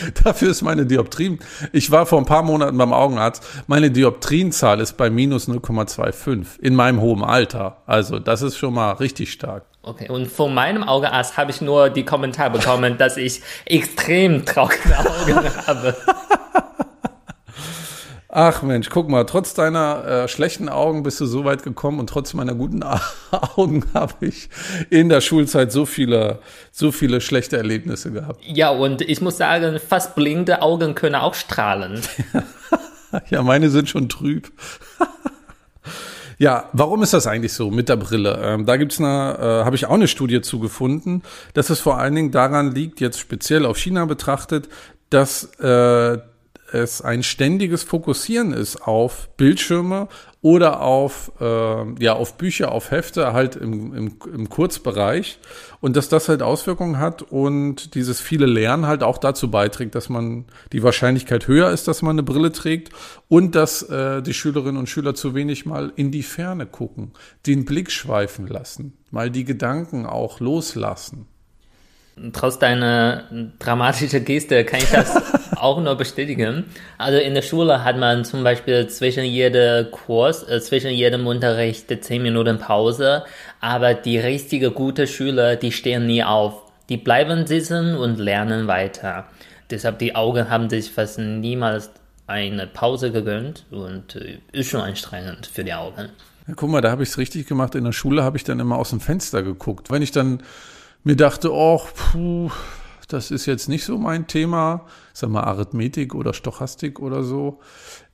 [0.25, 1.39] Dafür ist meine Dioptrien.
[1.73, 3.45] Ich war vor ein paar Monaten beim Augenarzt.
[3.67, 7.79] Meine Dioptrienzahl ist bei minus 0,25 in meinem hohen Alter.
[7.87, 9.65] Also, das ist schon mal richtig stark.
[9.85, 14.97] Okay, und von meinem Augenarzt habe ich nur die Kommentar bekommen, dass ich extrem trockene
[14.99, 15.97] Augen habe.
[18.35, 22.07] Ach Mensch, guck mal, trotz deiner äh, schlechten Augen bist du so weit gekommen und
[22.07, 22.83] trotz meiner guten
[23.31, 24.49] Augen habe ich
[24.89, 26.39] in der Schulzeit so viele,
[26.71, 28.43] so viele schlechte Erlebnisse gehabt.
[28.47, 32.01] Ja, und ich muss sagen, fast blinde Augen können auch strahlen.
[33.29, 34.51] ja, meine sind schon trüb.
[36.39, 38.41] Ja, warum ist das eigentlich so mit der Brille?
[38.43, 41.23] Ähm, da gibt's eine, äh, habe ich auch eine Studie zugefunden,
[41.55, 44.69] dass es vor allen Dingen daran liegt, jetzt speziell auf China betrachtet,
[45.09, 46.19] dass äh,
[46.73, 50.09] es ein ständiges Fokussieren ist auf Bildschirme
[50.41, 55.39] oder auf, äh, ja, auf Bücher, auf Hefte, halt im, im, im Kurzbereich.
[55.81, 60.09] Und dass das halt Auswirkungen hat und dieses viele Lernen halt auch dazu beiträgt, dass
[60.09, 62.91] man die Wahrscheinlichkeit höher ist, dass man eine Brille trägt
[63.29, 67.13] und dass äh, die Schülerinnen und Schüler zu wenig mal in die Ferne gucken,
[67.47, 71.29] den Blick schweifen lassen, mal die Gedanken auch loslassen.
[72.33, 73.25] Trotz deiner
[73.59, 75.17] dramatischen Geste kann ich das
[75.57, 76.65] auch nur bestätigen.
[76.99, 81.87] Also in der Schule hat man zum Beispiel zwischen jedem Kurs, äh, zwischen jedem Unterricht
[82.05, 83.25] zehn Minuten Pause,
[83.61, 86.63] aber die richtige gute Schüler, die stehen nie auf.
[86.91, 89.27] Die bleiben sitzen und lernen weiter.
[89.71, 91.91] Deshalb die Augen haben sich fast niemals
[92.27, 96.11] eine Pause gegönnt und äh, ist schon anstrengend für die Augen.
[96.47, 97.75] Ja, guck mal, da habe ich es richtig gemacht.
[97.75, 99.91] In der Schule habe ich dann immer aus dem Fenster geguckt.
[99.91, 100.43] Wenn ich dann
[101.05, 102.51] mir dachte, oh, puh,
[103.09, 107.61] das ist jetzt nicht so mein Thema, sag mal Arithmetik oder Stochastik oder so.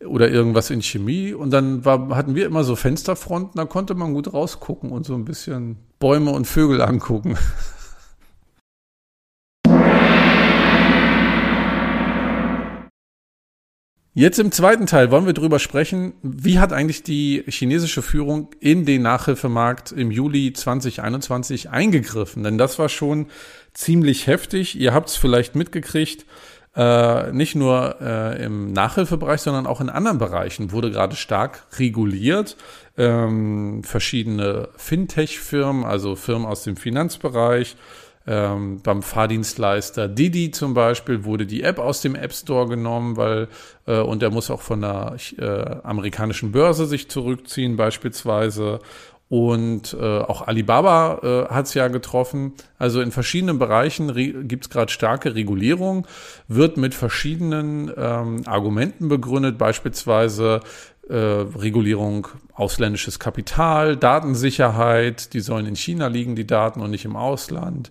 [0.05, 1.33] Oder irgendwas in Chemie.
[1.35, 5.15] Und dann war, hatten wir immer so Fensterfronten, da konnte man gut rausgucken und so
[5.15, 7.37] ein bisschen Bäume und Vögel angucken.
[14.19, 18.85] Jetzt im zweiten Teil wollen wir darüber sprechen, wie hat eigentlich die chinesische Führung in
[18.85, 22.43] den Nachhilfemarkt im Juli 2021 eingegriffen?
[22.43, 23.27] Denn das war schon
[23.75, 24.77] ziemlich heftig.
[24.77, 26.27] Ihr habt es vielleicht mitgekriegt,
[26.75, 32.57] äh, nicht nur äh, im Nachhilfebereich, sondern auch in anderen Bereichen wurde gerade stark reguliert.
[32.97, 37.77] Ähm, verschiedene Fintech-Firmen, also Firmen aus dem Finanzbereich,
[38.29, 43.49] ähm, beim Fahrdienstleister Didi zum Beispiel wurde die App aus dem App Store genommen, weil
[43.87, 48.81] äh, und er muss auch von der äh, amerikanischen Börse sich zurückziehen beispielsweise.
[49.31, 52.55] Und äh, auch Alibaba äh, hat es ja getroffen.
[52.79, 54.15] Also in verschiedenen Bereichen
[54.49, 56.07] gibt es gerade starke Regulierung,
[56.49, 60.61] wird mit verschiedenen ähm, Argumenten begründet, beispielsweise
[61.09, 67.17] äh, Regulierung ausländisches Kapital, Datensicherheit, die sollen in China liegen, die Daten und nicht im
[67.17, 67.91] Ausland.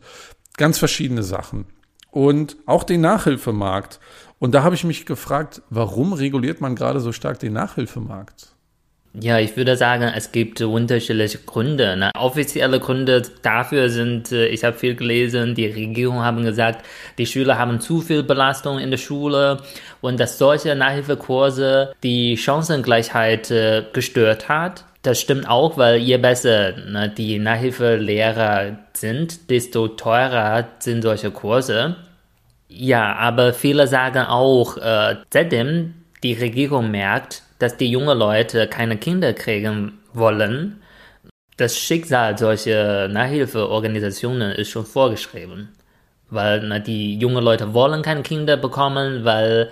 [0.58, 1.66] Ganz verschiedene Sachen.
[2.12, 4.00] Und auch den Nachhilfemarkt.
[4.40, 8.57] Und da habe ich mich gefragt, warum reguliert man gerade so stark den Nachhilfemarkt?
[9.20, 11.98] Ja, ich würde sagen, es gibt unterschiedliche Gründe.
[11.98, 12.12] Ne?
[12.16, 16.86] Offizielle Gründe dafür sind, äh, ich habe viel gelesen, die Regierung haben gesagt,
[17.18, 19.64] die Schüler haben zu viel Belastung in der Schule
[20.02, 24.86] und dass solche Nachhilfekurse die Chancengleichheit äh, gestört hat.
[25.02, 31.96] Das stimmt auch, weil je besser ne, die Nachhilfelehrer sind, desto teurer sind solche Kurse.
[32.68, 38.98] Ja, aber viele sagen auch, äh, seitdem die Regierung merkt, dass die jungen Leute keine
[38.98, 40.82] Kinder kriegen wollen,
[41.58, 45.70] das Schicksal solcher Nachhilfeorganisationen ist schon vorgeschrieben.
[46.30, 49.72] Weil na, die jungen Leute wollen keine Kinder bekommen, weil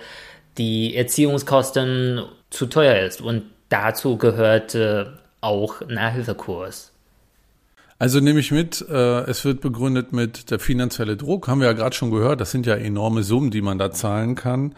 [0.58, 3.20] die Erziehungskosten zu teuer ist.
[3.20, 5.04] Und dazu gehört äh,
[5.40, 6.92] auch Nachhilfekurs.
[7.98, 11.72] Also nehme ich mit, äh, es wird begründet mit der finanzielle Druck, haben wir ja
[11.72, 14.74] gerade schon gehört, das sind ja enorme Summen, die man da zahlen kann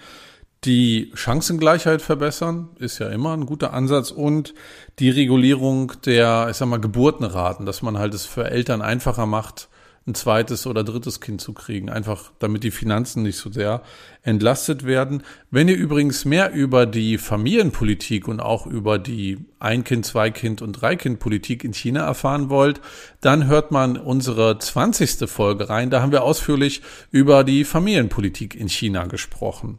[0.64, 4.54] die Chancengleichheit verbessern, ist ja immer ein guter Ansatz und
[4.98, 9.68] die Regulierung der, ich sag mal, Geburtenraten, dass man halt es für Eltern einfacher macht,
[10.08, 13.82] ein zweites oder drittes Kind zu kriegen, einfach damit die Finanzen nicht so sehr
[14.22, 15.22] entlastet werden.
[15.50, 21.62] Wenn ihr übrigens mehr über die Familienpolitik und auch über die Ein-Kind, Zwei-Kind und Drei-Kind-Politik
[21.62, 22.80] in China erfahren wollt,
[23.20, 25.28] dann hört man unsere 20.
[25.28, 25.90] Folge rein.
[25.90, 29.78] Da haben wir ausführlich über die Familienpolitik in China gesprochen.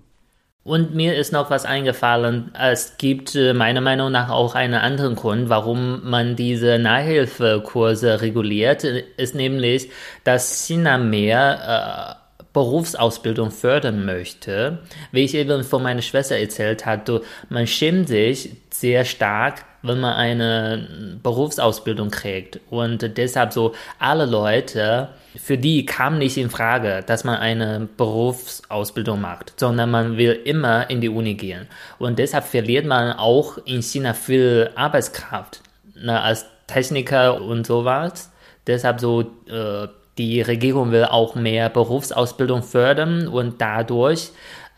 [0.64, 2.52] Und mir ist noch was eingefallen.
[2.54, 8.84] Es gibt äh, meiner Meinung nach auch einen anderen Grund, warum man diese Nachhilfekurse reguliert,
[8.84, 9.90] ist nämlich,
[10.26, 14.80] dass China mehr äh, Berufsausbildung fördern möchte.
[15.12, 20.14] Wie ich eben von meiner Schwester erzählt hatte, man schämt sich sehr stark, wenn man
[20.14, 22.60] eine Berufsausbildung kriegt.
[22.70, 29.22] Und deshalb so alle Leute, für die kam nicht in Frage, dass man eine Berufsausbildung
[29.22, 31.68] macht, sondern man will immer in die Uni gehen.
[32.00, 35.62] Und deshalb verliert man auch in China viel Arbeitskraft
[35.96, 38.32] na, als Techniker und sowas.
[38.66, 39.88] Deshalb so, äh,
[40.18, 44.32] die Regierung will auch mehr Berufsausbildung fördern und dadurch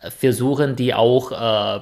[0.09, 1.81] versuchen die auch äh,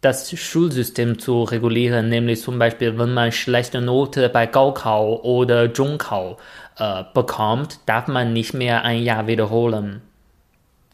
[0.00, 6.36] das Schulsystem zu regulieren, nämlich zum Beispiel, wenn man schlechte Note bei Gaokao oder Zhongkao
[6.78, 10.02] äh, bekommt, darf man nicht mehr ein Jahr wiederholen.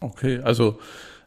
[0.01, 0.79] Okay, also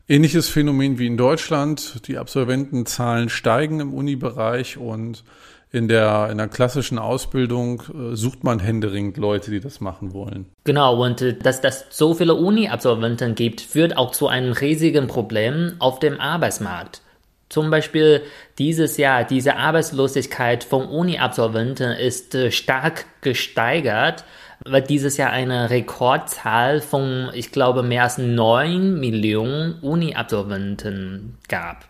[0.09, 2.07] ähnliches Phänomen wie in Deutschland.
[2.09, 5.25] Die Absolventenzahlen steigen im Uni-Bereich und
[5.73, 10.47] in der, in der klassischen Ausbildung äh, sucht man händeringend Leute, die das machen wollen.
[10.65, 15.75] Genau, und äh, dass das so viele Uni-Absolventen gibt, führt auch zu einem riesigen Problem
[15.79, 17.03] auf dem Arbeitsmarkt.
[17.49, 18.23] Zum Beispiel
[18.59, 24.25] dieses Jahr, diese Arbeitslosigkeit von Uni-Absolventen ist äh, stark gesteigert,
[24.65, 31.87] weil dieses Jahr eine Rekordzahl von, ich glaube, mehr als 9 Millionen Uni-Absolventen gab.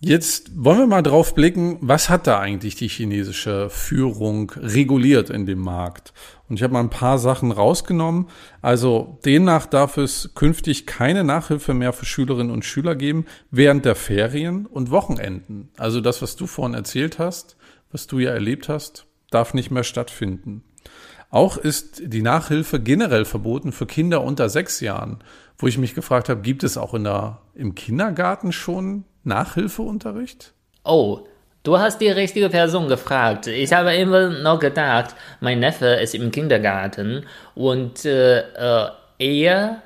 [0.00, 5.44] Jetzt wollen wir mal drauf blicken, was hat da eigentlich die chinesische Führung reguliert in
[5.44, 6.12] dem Markt?
[6.48, 8.28] Und ich habe mal ein paar Sachen rausgenommen.
[8.62, 13.96] Also demnach darf es künftig keine Nachhilfe mehr für Schülerinnen und Schüler geben während der
[13.96, 15.70] Ferien und Wochenenden.
[15.76, 17.56] Also das, was du vorhin erzählt hast,
[17.90, 20.62] was du ja erlebt hast, darf nicht mehr stattfinden.
[21.30, 25.18] Auch ist die Nachhilfe generell verboten für Kinder unter sechs Jahren,
[25.58, 30.54] wo ich mich gefragt habe, gibt es auch in der, im Kindergarten schon Nachhilfeunterricht?
[30.84, 31.26] Oh,
[31.64, 33.46] du hast die richtige Person gefragt.
[33.46, 38.88] Ich habe immer noch gedacht, mein Neffe ist im Kindergarten und äh, äh,
[39.18, 39.82] er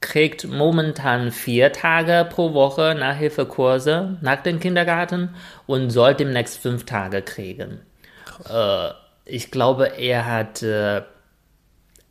[0.00, 5.34] kriegt momentan vier Tage pro Woche Nachhilfekurse nach dem Kindergarten
[5.66, 7.80] und soll demnächst fünf Tage kriegen.
[8.48, 8.90] Äh,
[9.24, 11.02] ich glaube, er hat äh,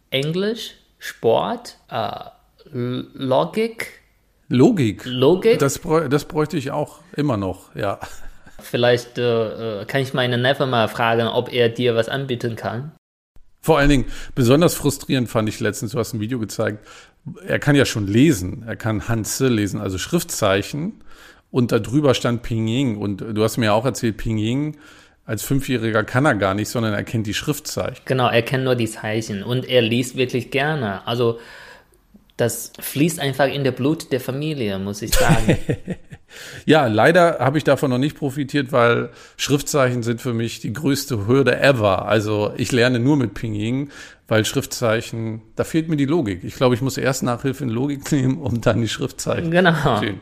[0.10, 2.10] Englisch, Sport, äh,
[2.72, 4.04] Logik,
[4.50, 5.06] Logik.
[5.06, 5.60] Logik?
[5.60, 8.00] Das, bräu das bräuchte ich auch immer noch, ja.
[8.60, 12.92] Vielleicht äh, äh, kann ich meinen Neffe mal fragen, ob er dir was anbieten kann.
[13.62, 16.86] Vor allen Dingen, besonders frustrierend fand ich letztens, du hast ein Video gezeigt,
[17.48, 21.02] er kann ja schon lesen, er kann Hanzi lesen, also Schriftzeichen
[21.50, 24.78] und darüber stand Pinyin und du hast mir auch erzählt, Pinyin
[25.26, 28.02] als Fünfjähriger kann er gar nicht, sondern er kennt die Schriftzeichen.
[28.06, 31.06] Genau, er kennt nur die Zeichen und er liest wirklich gerne.
[31.08, 31.40] Also
[32.36, 35.58] das fließt einfach in der Blut der Familie, muss ich sagen.
[36.66, 41.28] ja, leider habe ich davon noch nicht profitiert, weil Schriftzeichen sind für mich die größte
[41.28, 42.06] Hürde ever.
[42.06, 43.92] Also ich lerne nur mit Pinyin,
[44.28, 46.44] weil Schriftzeichen, da fehlt mir die Logik.
[46.44, 49.74] Ich glaube, ich muss erst Nachhilfe in Logik nehmen, um dann die Schriftzeichen genau.
[49.74, 50.22] zu verstehen.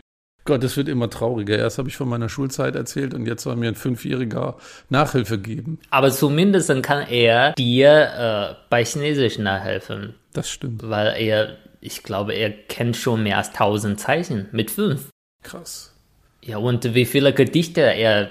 [0.52, 1.58] Gott, es wird immer trauriger.
[1.58, 4.58] Erst habe ich von meiner Schulzeit erzählt und jetzt soll mir ein Fünfjähriger
[4.90, 5.80] Nachhilfe geben.
[5.92, 10.16] Aber zumindest kann er dir äh, bei Chinesisch nachhelfen.
[10.34, 10.90] Das stimmt.
[10.90, 15.10] Weil er ich glaube, er kennt schon mehr als 1000 Zeichen mit fünf.
[15.42, 15.96] Krass.
[16.44, 18.30] Ja, und wie viele Gedichte er äh,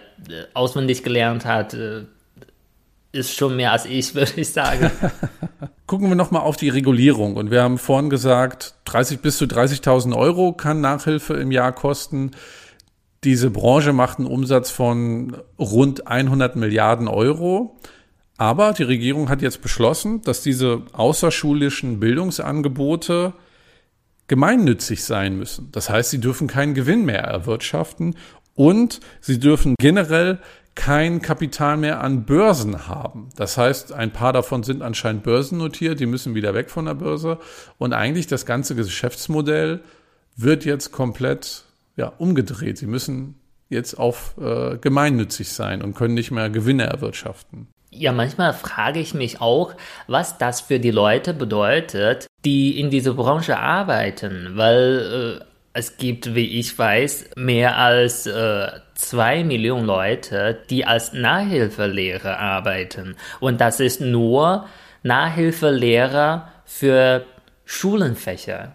[0.54, 2.04] auswendig gelernt hat, äh,
[3.12, 4.90] ist schon mehr als ich, würde ich sagen.
[5.86, 7.36] Gucken wir nochmal auf die Regulierung.
[7.36, 12.30] Und wir haben vorhin gesagt, 30 bis zu 30.000 Euro kann Nachhilfe im Jahr kosten.
[13.24, 17.76] Diese Branche macht einen Umsatz von rund 100 Milliarden Euro.
[18.38, 23.34] Aber die Regierung hat jetzt beschlossen, dass diese außerschulischen Bildungsangebote
[24.28, 25.68] gemeinnützig sein müssen.
[25.72, 28.14] Das heißt, sie dürfen keinen Gewinn mehr erwirtschaften
[28.54, 30.38] und sie dürfen generell
[30.80, 33.28] kein Kapital mehr an Börsen haben.
[33.36, 37.38] Das heißt, ein paar davon sind anscheinend börsennotiert, die müssen wieder weg von der Börse
[37.76, 39.80] und eigentlich das ganze Geschäftsmodell
[40.36, 41.64] wird jetzt komplett
[41.96, 42.78] ja, umgedreht.
[42.78, 43.34] Sie müssen
[43.68, 47.66] jetzt auf äh, gemeinnützig sein und können nicht mehr Gewinne erwirtschaften.
[47.90, 49.74] Ja, manchmal frage ich mich auch,
[50.06, 56.34] was das für die Leute bedeutet, die in dieser Branche arbeiten, weil äh, es gibt,
[56.34, 63.16] wie ich weiß, mehr als äh, zwei Millionen Leute, die als Nachhilfelehrer arbeiten.
[63.40, 64.66] Und das ist nur
[65.02, 67.24] Nachhilfelehrer für
[67.64, 68.74] Schulenfächer.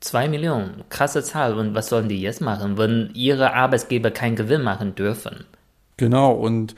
[0.00, 1.54] Zwei Millionen, krasse Zahl.
[1.54, 5.46] Und was sollen die jetzt machen, wenn ihre Arbeitsgeber keinen Gewinn machen dürfen?
[5.96, 6.74] Genau, und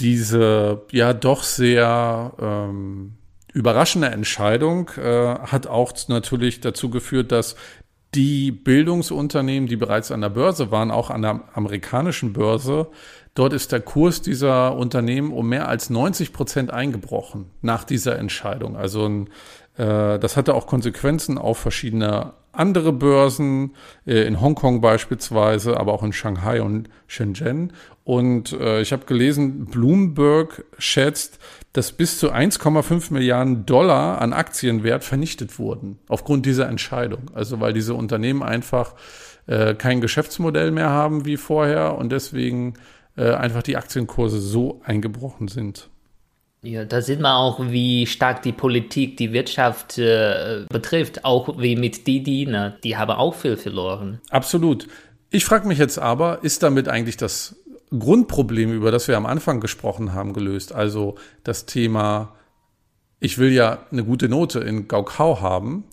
[0.00, 3.14] diese ja doch sehr ähm,
[3.52, 7.56] überraschende Entscheidung äh, hat auch natürlich dazu geführt, dass
[8.14, 12.88] die Bildungsunternehmen, die bereits an der Börse waren, auch an der amerikanischen Börse,
[13.34, 18.76] dort ist der Kurs dieser Unternehmen um mehr als 90 Prozent eingebrochen nach dieser Entscheidung.
[18.76, 19.26] Also ein,
[19.76, 23.74] äh, das hatte auch Konsequenzen auf verschiedene andere Börsen,
[24.06, 27.72] äh, in Hongkong beispielsweise, aber auch in Shanghai und Shenzhen.
[28.04, 31.38] Und äh, ich habe gelesen, Bloomberg schätzt,
[31.72, 37.30] dass bis zu 1,5 Milliarden Dollar an Aktienwert vernichtet wurden aufgrund dieser Entscheidung.
[37.34, 38.94] Also weil diese Unternehmen einfach
[39.46, 42.74] äh, kein Geschäftsmodell mehr haben wie vorher und deswegen
[43.16, 45.88] äh, einfach die Aktienkurse so eingebrochen sind.
[46.64, 51.74] Ja, da sieht man auch, wie stark die Politik die Wirtschaft äh, betrifft, auch wie
[51.74, 52.78] mit Didi, ne?
[52.84, 54.20] die haben auch viel verloren.
[54.30, 54.86] Absolut.
[55.30, 57.56] Ich frage mich jetzt aber, ist damit eigentlich das
[57.98, 60.72] Grundproblem, über das wir am Anfang gesprochen haben, gelöst?
[60.72, 62.34] Also das Thema,
[63.20, 65.84] ich will ja eine gute Note in Gaukau haben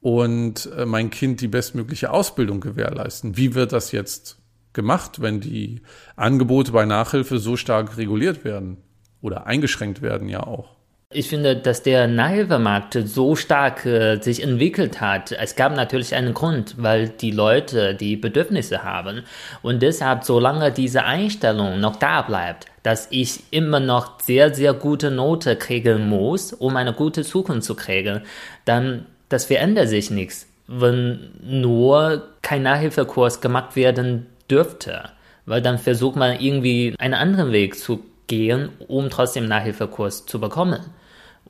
[0.00, 3.36] und äh, mein Kind die bestmögliche Ausbildung gewährleisten.
[3.36, 4.38] Wie wird das jetzt
[4.72, 5.82] gemacht, wenn die
[6.16, 8.78] Angebote bei Nachhilfe so stark reguliert werden
[9.20, 10.81] oder eingeschränkt werden ja auch?
[11.14, 15.32] Ich finde, dass der Nachhilfemarkt so stark äh, sich entwickelt hat.
[15.32, 19.22] Es gab natürlich einen Grund, weil die Leute die Bedürfnisse haben.
[19.62, 25.10] Und deshalb, solange diese Einstellung noch da bleibt, dass ich immer noch sehr, sehr gute
[25.10, 28.22] Note kriegen muss, um eine gute Zukunft zu kriegen,
[28.64, 35.10] dann das verändert sich nichts, wenn nur kein Nachhilfekurs gemacht werden dürfte.
[35.46, 40.80] Weil dann versucht man irgendwie einen anderen Weg zu gehen, um trotzdem Nachhilfekurs zu bekommen.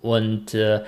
[0.03, 0.83] Und äh,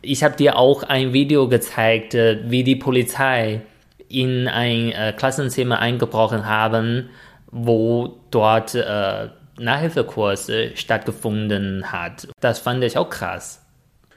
[0.00, 3.60] ich habe dir auch ein Video gezeigt, äh, wie die Polizei
[4.08, 7.10] in ein äh, Klassenzimmer eingebrochen haben,
[7.50, 12.28] wo dort äh, Nachhilfekurs stattgefunden hat.
[12.40, 13.60] Das fand ich auch krass.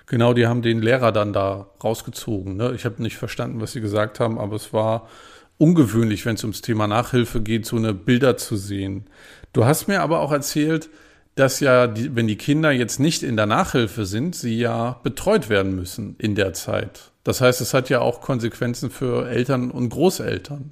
[0.05, 2.55] Genau, die haben den Lehrer dann da rausgezogen.
[2.55, 2.73] Ne?
[2.75, 5.09] Ich habe nicht verstanden, was sie gesagt haben, aber es war
[5.57, 9.05] ungewöhnlich, wenn es ums Thema Nachhilfe geht, so eine Bilder zu sehen.
[9.53, 10.89] Du hast mir aber auch erzählt,
[11.36, 15.49] dass ja, die, wenn die Kinder jetzt nicht in der Nachhilfe sind, sie ja betreut
[15.49, 17.11] werden müssen in der Zeit.
[17.23, 20.71] Das heißt, es hat ja auch Konsequenzen für Eltern und Großeltern.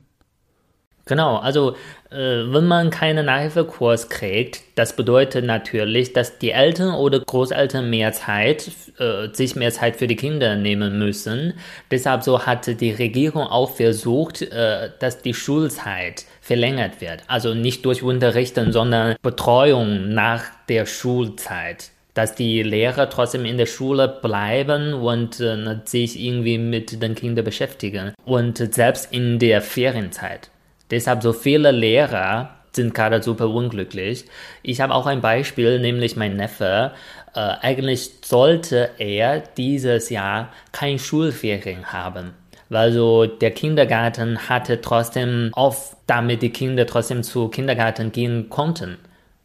[1.05, 1.75] Genau, also
[2.11, 8.13] äh, wenn man keinen Nachhilfekurs kriegt, das bedeutet natürlich, dass die Eltern oder Großeltern mehr
[8.13, 11.55] Zeit, äh, sich mehr Zeit für die Kinder nehmen müssen.
[11.91, 17.23] Deshalb so hat die Regierung auch versucht, äh, dass die Schulzeit verlängert wird.
[17.27, 23.65] Also nicht durch Unterrichten, sondern Betreuung nach der Schulzeit dass die Lehrer trotzdem in der
[23.65, 28.13] Schule bleiben und äh, sich irgendwie mit den Kindern beschäftigen.
[28.23, 30.51] Und selbst in der Ferienzeit.
[30.91, 34.25] Deshalb so viele Lehrer sind gerade super unglücklich.
[34.61, 36.91] Ich habe auch ein Beispiel, nämlich mein Neffe.
[37.33, 42.33] Äh, eigentlich sollte er dieses Jahr kein Schulferien haben.
[42.73, 48.97] Weil so der Kindergarten hatte trotzdem auf, damit die Kinder trotzdem zu Kindergarten gehen konnten.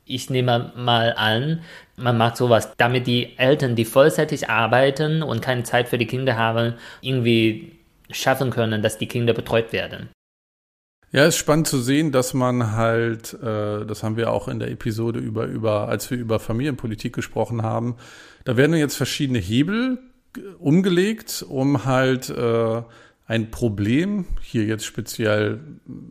[0.06, 1.60] Ich nehme mal an,
[1.96, 6.38] man macht sowas, damit die Eltern, die vollzeitig arbeiten und keine Zeit für die Kinder
[6.38, 6.72] haben,
[7.02, 7.72] irgendwie
[8.10, 10.08] schaffen können, dass die Kinder betreut werden.
[11.12, 14.70] Ja, ist spannend zu sehen, dass man halt, äh, das haben wir auch in der
[14.70, 17.96] Episode über, über, als wir über Familienpolitik gesprochen haben,
[18.44, 19.98] da werden jetzt verschiedene Hebel
[20.58, 22.82] umgelegt, um halt äh,
[23.28, 25.60] ein Problem, hier jetzt speziell,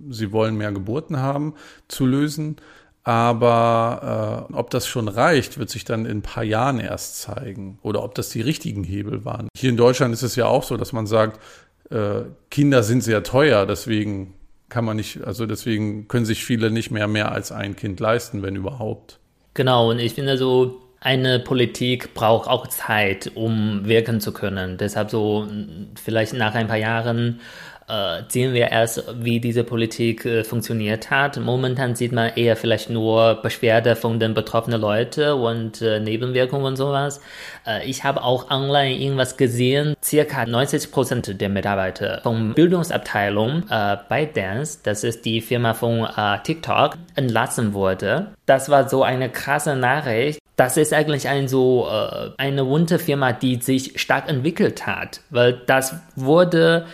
[0.09, 1.55] sie wollen mehr Geburten haben,
[1.87, 2.57] zu lösen.
[3.03, 7.79] Aber äh, ob das schon reicht, wird sich dann in ein paar Jahren erst zeigen.
[7.81, 9.47] Oder ob das die richtigen Hebel waren.
[9.57, 11.41] Hier in Deutschland ist es ja auch so, dass man sagt,
[11.89, 14.35] äh, Kinder sind sehr teuer, deswegen
[14.69, 18.43] kann man nicht, also deswegen können sich viele nicht mehr mehr als ein Kind leisten,
[18.43, 19.19] wenn überhaupt.
[19.53, 24.77] Genau, und ich finde so, eine Politik braucht auch Zeit, um wirken zu können.
[24.77, 25.47] Deshalb so
[25.95, 27.39] vielleicht nach ein paar Jahren
[27.87, 31.39] äh, sehen wir erst, wie diese Politik äh, funktioniert hat.
[31.39, 36.75] Momentan sieht man eher vielleicht nur Beschwerde von den betroffenen Leuten und äh, Nebenwirkungen und
[36.75, 37.21] sowas.
[37.65, 43.97] Äh, ich habe auch online irgendwas gesehen, circa 90 Prozent der Mitarbeiter von Bildungsabteilung äh,
[44.09, 48.31] bei Dance, das ist die Firma von äh, TikTok, entlassen wurde.
[48.45, 50.39] Das war so eine krasse Nachricht.
[50.57, 55.95] Das ist eigentlich ein so äh, eine Unterfirma, die sich stark entwickelt hat, weil das
[56.15, 56.87] wurde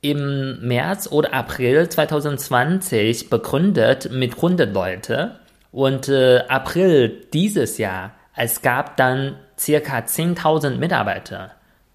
[0.00, 5.40] im März oder April 2020 begründet mit 100 Leute
[5.72, 11.50] und äh, April dieses Jahr, es gab dann circa 10.000 Mitarbeiter.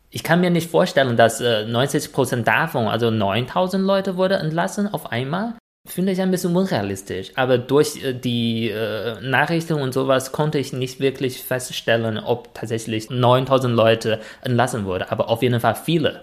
[0.10, 5.12] Ich kann mir nicht vorstellen, dass äh, 90% davon, also 9.000 Leute wurde entlassen auf
[5.14, 5.54] einmal.
[5.86, 7.32] Finde ich ein bisschen unrealistisch.
[7.36, 13.10] Aber durch äh, die äh, Nachrichten und sowas konnte ich nicht wirklich feststellen, ob tatsächlich
[13.10, 15.12] 9000 Leute entlassen wurde.
[15.12, 16.22] Aber auf jeden Fall viele.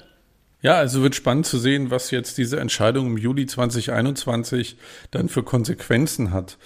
[0.63, 4.77] Ja, also wird spannend zu sehen, was jetzt diese Entscheidung im Juli 2021
[5.11, 6.57] dann für Konsequenzen hat.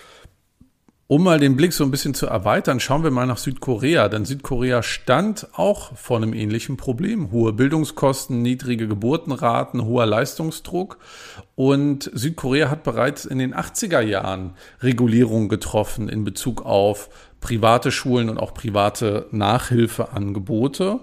[1.09, 4.09] Um mal den Blick so ein bisschen zu erweitern, schauen wir mal nach Südkorea.
[4.09, 7.31] Denn Südkorea stand auch vor einem ähnlichen Problem.
[7.31, 10.99] Hohe Bildungskosten, niedrige Geburtenraten, hoher Leistungsdruck.
[11.55, 17.09] Und Südkorea hat bereits in den 80er Jahren Regulierungen getroffen in Bezug auf
[17.41, 20.99] private Schulen und auch private Nachhilfeangebote.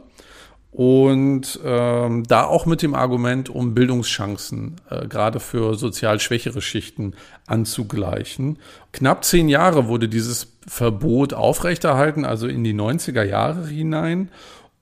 [0.73, 7.13] Und ähm, da auch mit dem Argument, um Bildungschancen äh, gerade für sozial schwächere Schichten
[7.45, 8.57] anzugleichen.
[8.91, 14.31] Knapp zehn Jahre wurde dieses Verbot aufrechterhalten, also in die 90er Jahre hinein.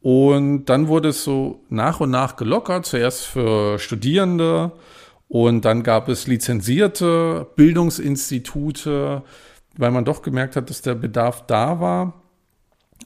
[0.02, 4.72] Und dann wurde es so nach und nach gelockert, zuerst für Studierende
[5.28, 9.24] Und dann gab es lizenzierte Bildungsinstitute,
[9.78, 12.22] weil man doch gemerkt hat, dass der Bedarf da war.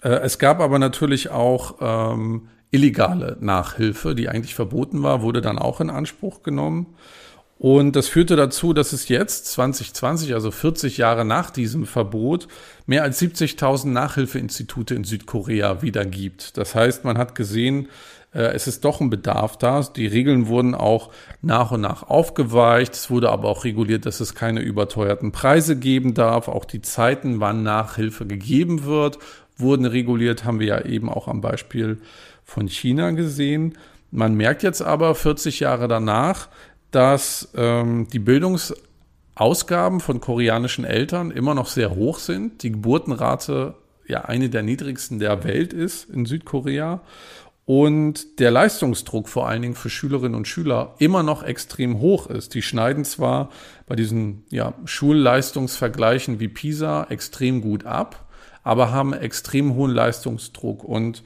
[0.03, 5.57] Äh, es gab aber natürlich auch ähm, illegale Nachhilfe, die eigentlich verboten war, wurde dann
[5.57, 6.95] auch in Anspruch genommen.
[7.57, 12.49] Und das führte dazu, dass es jetzt 2020, also 40 Jahre nach diesem Verbot,
[12.85, 16.57] mehr als 70.000 Nachhilfeinstitute in Südkorea wieder gibt.
[16.57, 17.87] Das heißt, man hat gesehen,
[18.33, 19.81] äh, es ist doch ein Bedarf da.
[19.83, 21.11] Die Regeln wurden auch
[21.41, 22.93] nach und nach aufgeweicht.
[22.93, 26.49] Es wurde aber auch reguliert, dass es keine überteuerten Preise geben darf.
[26.49, 29.17] Auch die Zeiten, wann Nachhilfe gegeben wird,
[29.57, 31.99] wurden reguliert, haben wir ja eben auch am Beispiel
[32.45, 33.77] von China gesehen.
[34.11, 36.47] Man merkt jetzt aber 40 Jahre danach,
[36.91, 42.63] dass ähm, die Bildungsausgaben von koreanischen Eltern immer noch sehr hoch sind.
[42.63, 43.75] Die Geburtenrate
[44.07, 47.01] ja eine der niedrigsten der Welt ist in Südkorea
[47.65, 52.53] und der Leistungsdruck vor allen Dingen für Schülerinnen und Schüler immer noch extrem hoch ist.
[52.53, 53.49] Die schneiden zwar
[53.87, 58.27] bei diesen ja, Schulleistungsvergleichen wie PISA extrem gut ab,
[58.63, 61.23] aber haben extrem hohen Leistungsdruck und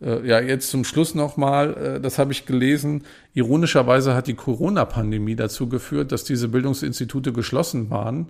[0.00, 5.68] ja, jetzt zum Schluss nochmal, äh, das habe ich gelesen, ironischerweise hat die Corona-Pandemie dazu
[5.68, 8.28] geführt, dass diese Bildungsinstitute geschlossen waren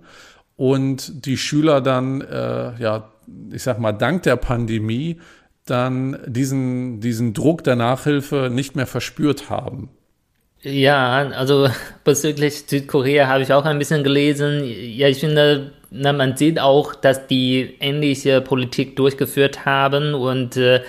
[0.55, 3.09] und die Schüler dann, äh, ja,
[3.51, 5.19] ich sag mal, dank der Pandemie
[5.65, 9.89] dann diesen, diesen Druck der Nachhilfe nicht mehr verspürt haben.
[10.61, 11.69] Ja, also
[12.03, 14.63] bezüglich Südkorea habe ich auch ein bisschen gelesen.
[14.65, 20.81] Ja, ich finde, na, man sieht auch, dass die ähnliche Politik durchgeführt haben und äh,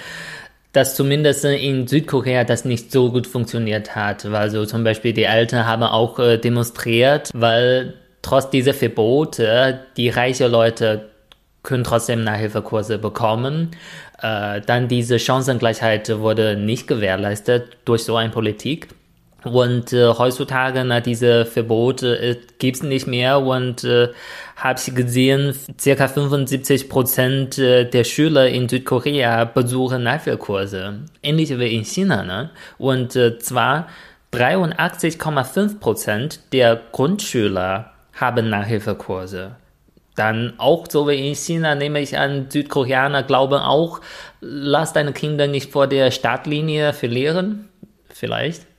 [0.72, 4.24] dass zumindest in Südkorea das nicht so gut funktioniert hat.
[4.26, 10.46] Also zum Beispiel die Eltern haben auch äh, demonstriert, weil trotz dieser Verbote die reiche
[10.46, 11.10] Leute
[11.62, 13.72] können trotzdem Nachhilfekurse bekommen.
[14.22, 18.88] Äh, dann diese Chancengleichheit wurde nicht gewährleistet durch so eine Politik.
[19.44, 24.08] Und äh, heutzutage, na, diese Verbote äh, gibt's nicht mehr und äh,
[24.56, 31.74] habe ich gesehen, circa 75 Prozent äh, der Schüler in Südkorea besuchen Nachhilfekurse, ähnlich wie
[31.74, 32.22] in China.
[32.22, 32.50] Ne?
[32.76, 33.88] Und äh, zwar
[34.34, 39.52] 83,5 Prozent der Grundschüler haben Nachhilfekurse.
[40.16, 44.02] Dann auch so wie in China nehme ich an, Südkoreaner glauben auch,
[44.42, 47.70] lass deine Kinder nicht vor der Startlinie verlieren.
[48.12, 48.69] Vielleicht.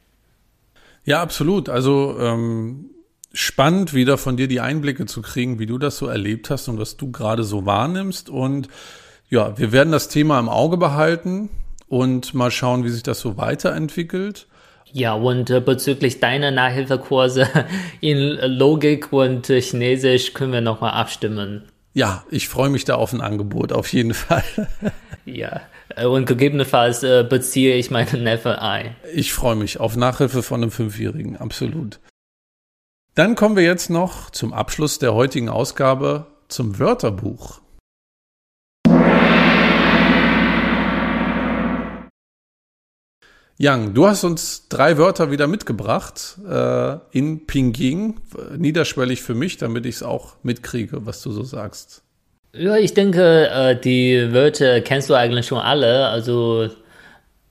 [1.12, 1.68] Ja, absolut.
[1.68, 2.90] Also ähm,
[3.34, 6.80] spannend, wieder von dir die Einblicke zu kriegen, wie du das so erlebt hast und
[6.80, 8.30] was du gerade so wahrnimmst.
[8.30, 8.70] Und
[9.30, 11.50] ja, wir werden das Thema im Auge behalten
[11.90, 14.48] und mal schauen, wie sich das so weiterentwickelt.
[14.94, 17.46] Ja, und äh, bezüglich deiner Nachhilfekurse
[18.00, 21.64] in Logik und äh, Chinesisch können wir nochmal abstimmen.
[21.94, 24.46] Ja, ich freue mich da auf ein Angebot, auf jeden Fall.
[25.26, 25.60] ja,
[26.06, 28.96] und gegebenenfalls äh, beziehe ich meinen Neffe ein.
[29.14, 32.00] Ich freue mich auf Nachhilfe von einem Fünfjährigen, absolut.
[33.16, 37.62] Dann kommen wir jetzt noch zum Abschluss der heutigen Ausgabe zum Wörterbuch.
[43.58, 48.20] Yang, du hast uns drei Wörter wieder mitgebracht äh, in Pinyin,
[48.58, 52.02] niederschwellig für mich, damit ich es auch mitkriege, was du so sagst.
[52.54, 56.08] Ja, ich denke, äh, die Wörter kennst du eigentlich schon alle.
[56.08, 56.70] Also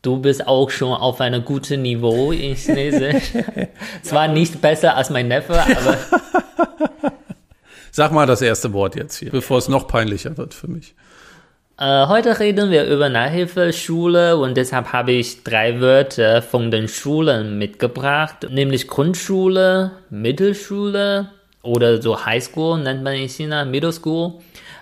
[0.03, 3.33] du bist auch schon auf einem guten Niveau in Chinesisch.
[4.03, 5.97] Zwar nicht besser als mein Neffe, aber.
[7.91, 10.95] Sag mal das erste Wort jetzt hier, bevor es noch peinlicher wird für mich.
[11.79, 17.57] Äh, heute reden wir über Nachhilfeschule und deshalb habe ich drei Wörter von den Schulen
[17.57, 21.31] mitgebracht, nämlich Grundschule, Mittelschule
[21.63, 24.35] oder so Highschool nennt man in China, Middle School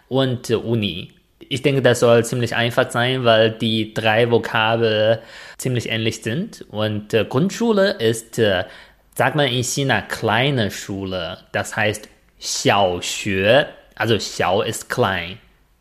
[0.09, 1.13] und Uni.
[1.49, 5.23] Ich denke, das soll ziemlich einfach sein, weil die drei Vokabel
[5.57, 6.65] ziemlich ähnlich sind.
[6.71, 8.65] Und äh, Grundschule ist, äh,
[9.15, 11.39] sagt man in China, kleine Schule.
[11.53, 13.67] Das heißt Xiao Xue.
[13.95, 15.39] Also Xiao ist klein.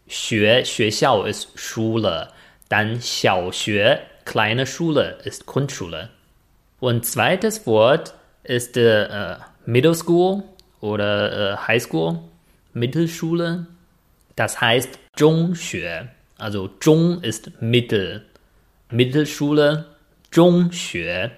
[0.07, 2.29] Xue, Xue Xiao ist Schule.
[2.69, 6.09] Dann Xiao Xue, kleine Schule, ist Grundschule.
[6.79, 8.13] Und zweites Wort
[8.43, 10.43] ist äh, äh Middle School
[10.79, 12.19] oder äh, High School,
[12.73, 13.67] Mittelschule.
[14.37, 16.07] Das heißt Zhongxue.
[16.37, 18.23] Also Zhong ist Mittel.
[18.91, 19.85] Mittelschule
[20.31, 21.31] Zhongxue.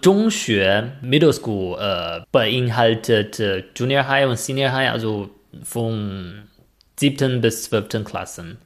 [0.00, 5.28] Zhongxue, Middle School, äh, beinhaltet äh, Junior High und Senior High, also
[5.62, 6.44] von
[6.98, 7.42] 7.
[7.42, 8.04] bis 12.
[8.04, 8.58] Klassen.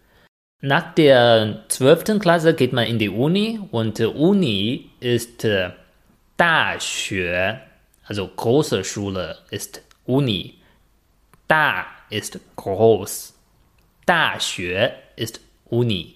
[0.61, 2.21] Nach der 12.
[2.21, 5.71] Klasse geht man in die Uni und äh, Uni ist äh,
[6.37, 6.77] Da
[8.07, 10.59] also große Schule ist Uni.
[11.49, 13.35] Da ist groß.
[14.07, 16.15] 大学 ist Uni.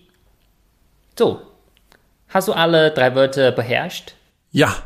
[1.18, 1.40] So,
[2.28, 4.14] hast du alle drei Wörter beherrscht?
[4.52, 4.82] Ja,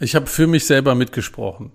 [0.00, 1.72] Ich habe für mich selber mitgesprochen.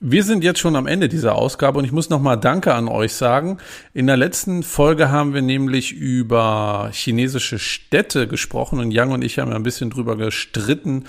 [0.00, 3.12] Wir sind jetzt schon am Ende dieser Ausgabe und ich muss nochmal Danke an euch
[3.14, 3.58] sagen.
[3.92, 9.38] In der letzten Folge haben wir nämlich über chinesische Städte gesprochen und Yang und ich
[9.38, 11.04] haben ein bisschen drüber gestritten,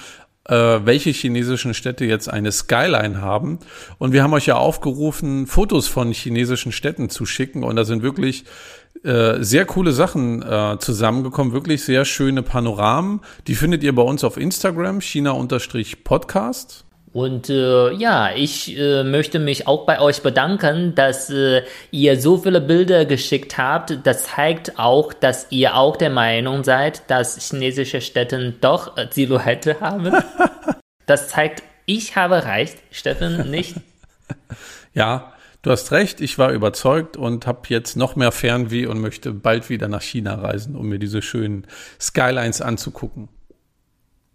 [0.56, 3.60] welche chinesischen Städte jetzt eine Skyline haben.
[3.98, 8.02] Und wir haben euch ja aufgerufen, Fotos von chinesischen Städten zu schicken und da sind
[8.02, 8.46] wirklich
[9.04, 13.22] äh, sehr coole Sachen äh, zusammengekommen, wirklich sehr schöne Panoramen.
[13.48, 16.86] Die findet ihr bei uns auf Instagram, China-Podcast.
[17.12, 22.38] Und äh, ja, ich äh, möchte mich auch bei euch bedanken, dass äh, ihr so
[22.38, 24.00] viele Bilder geschickt habt.
[24.04, 29.82] Das zeigt auch, dass ihr auch der Meinung seid, dass chinesische Städte doch äh, Silhouette
[29.82, 30.12] haben.
[31.08, 33.78] das zeigt, ich habe recht, Steffen nicht.
[34.94, 35.34] ja,
[35.64, 36.22] du hast recht.
[36.22, 40.36] Ich war überzeugt und habe jetzt noch mehr Fernweh und möchte bald wieder nach China
[40.36, 41.66] reisen, um mir diese schönen
[42.00, 43.30] Skylines anzugucken.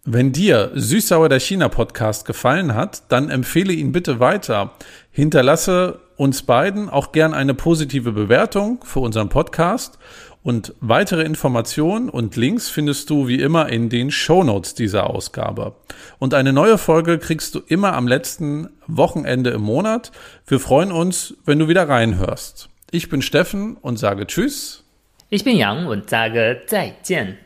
[0.07, 4.73] Wenn dir Süßsauer der China Podcast gefallen hat, dann empfehle ihn bitte weiter.
[5.09, 9.97] Hinterlasse uns beiden auch gern eine positive Bewertung für unseren Podcast
[10.43, 15.73] und weitere Informationen und Links findest du wie immer in den Shownotes dieser Ausgabe.
[16.19, 20.11] Und eine neue Folge kriegst du immer am letzten Wochenende im Monat.
[20.45, 22.69] Wir freuen uns, wenn du wieder reinhörst.
[22.91, 24.83] Ich bin Steffen und sage Tschüss.
[25.31, 27.39] Ich bin Yang und sage 再见.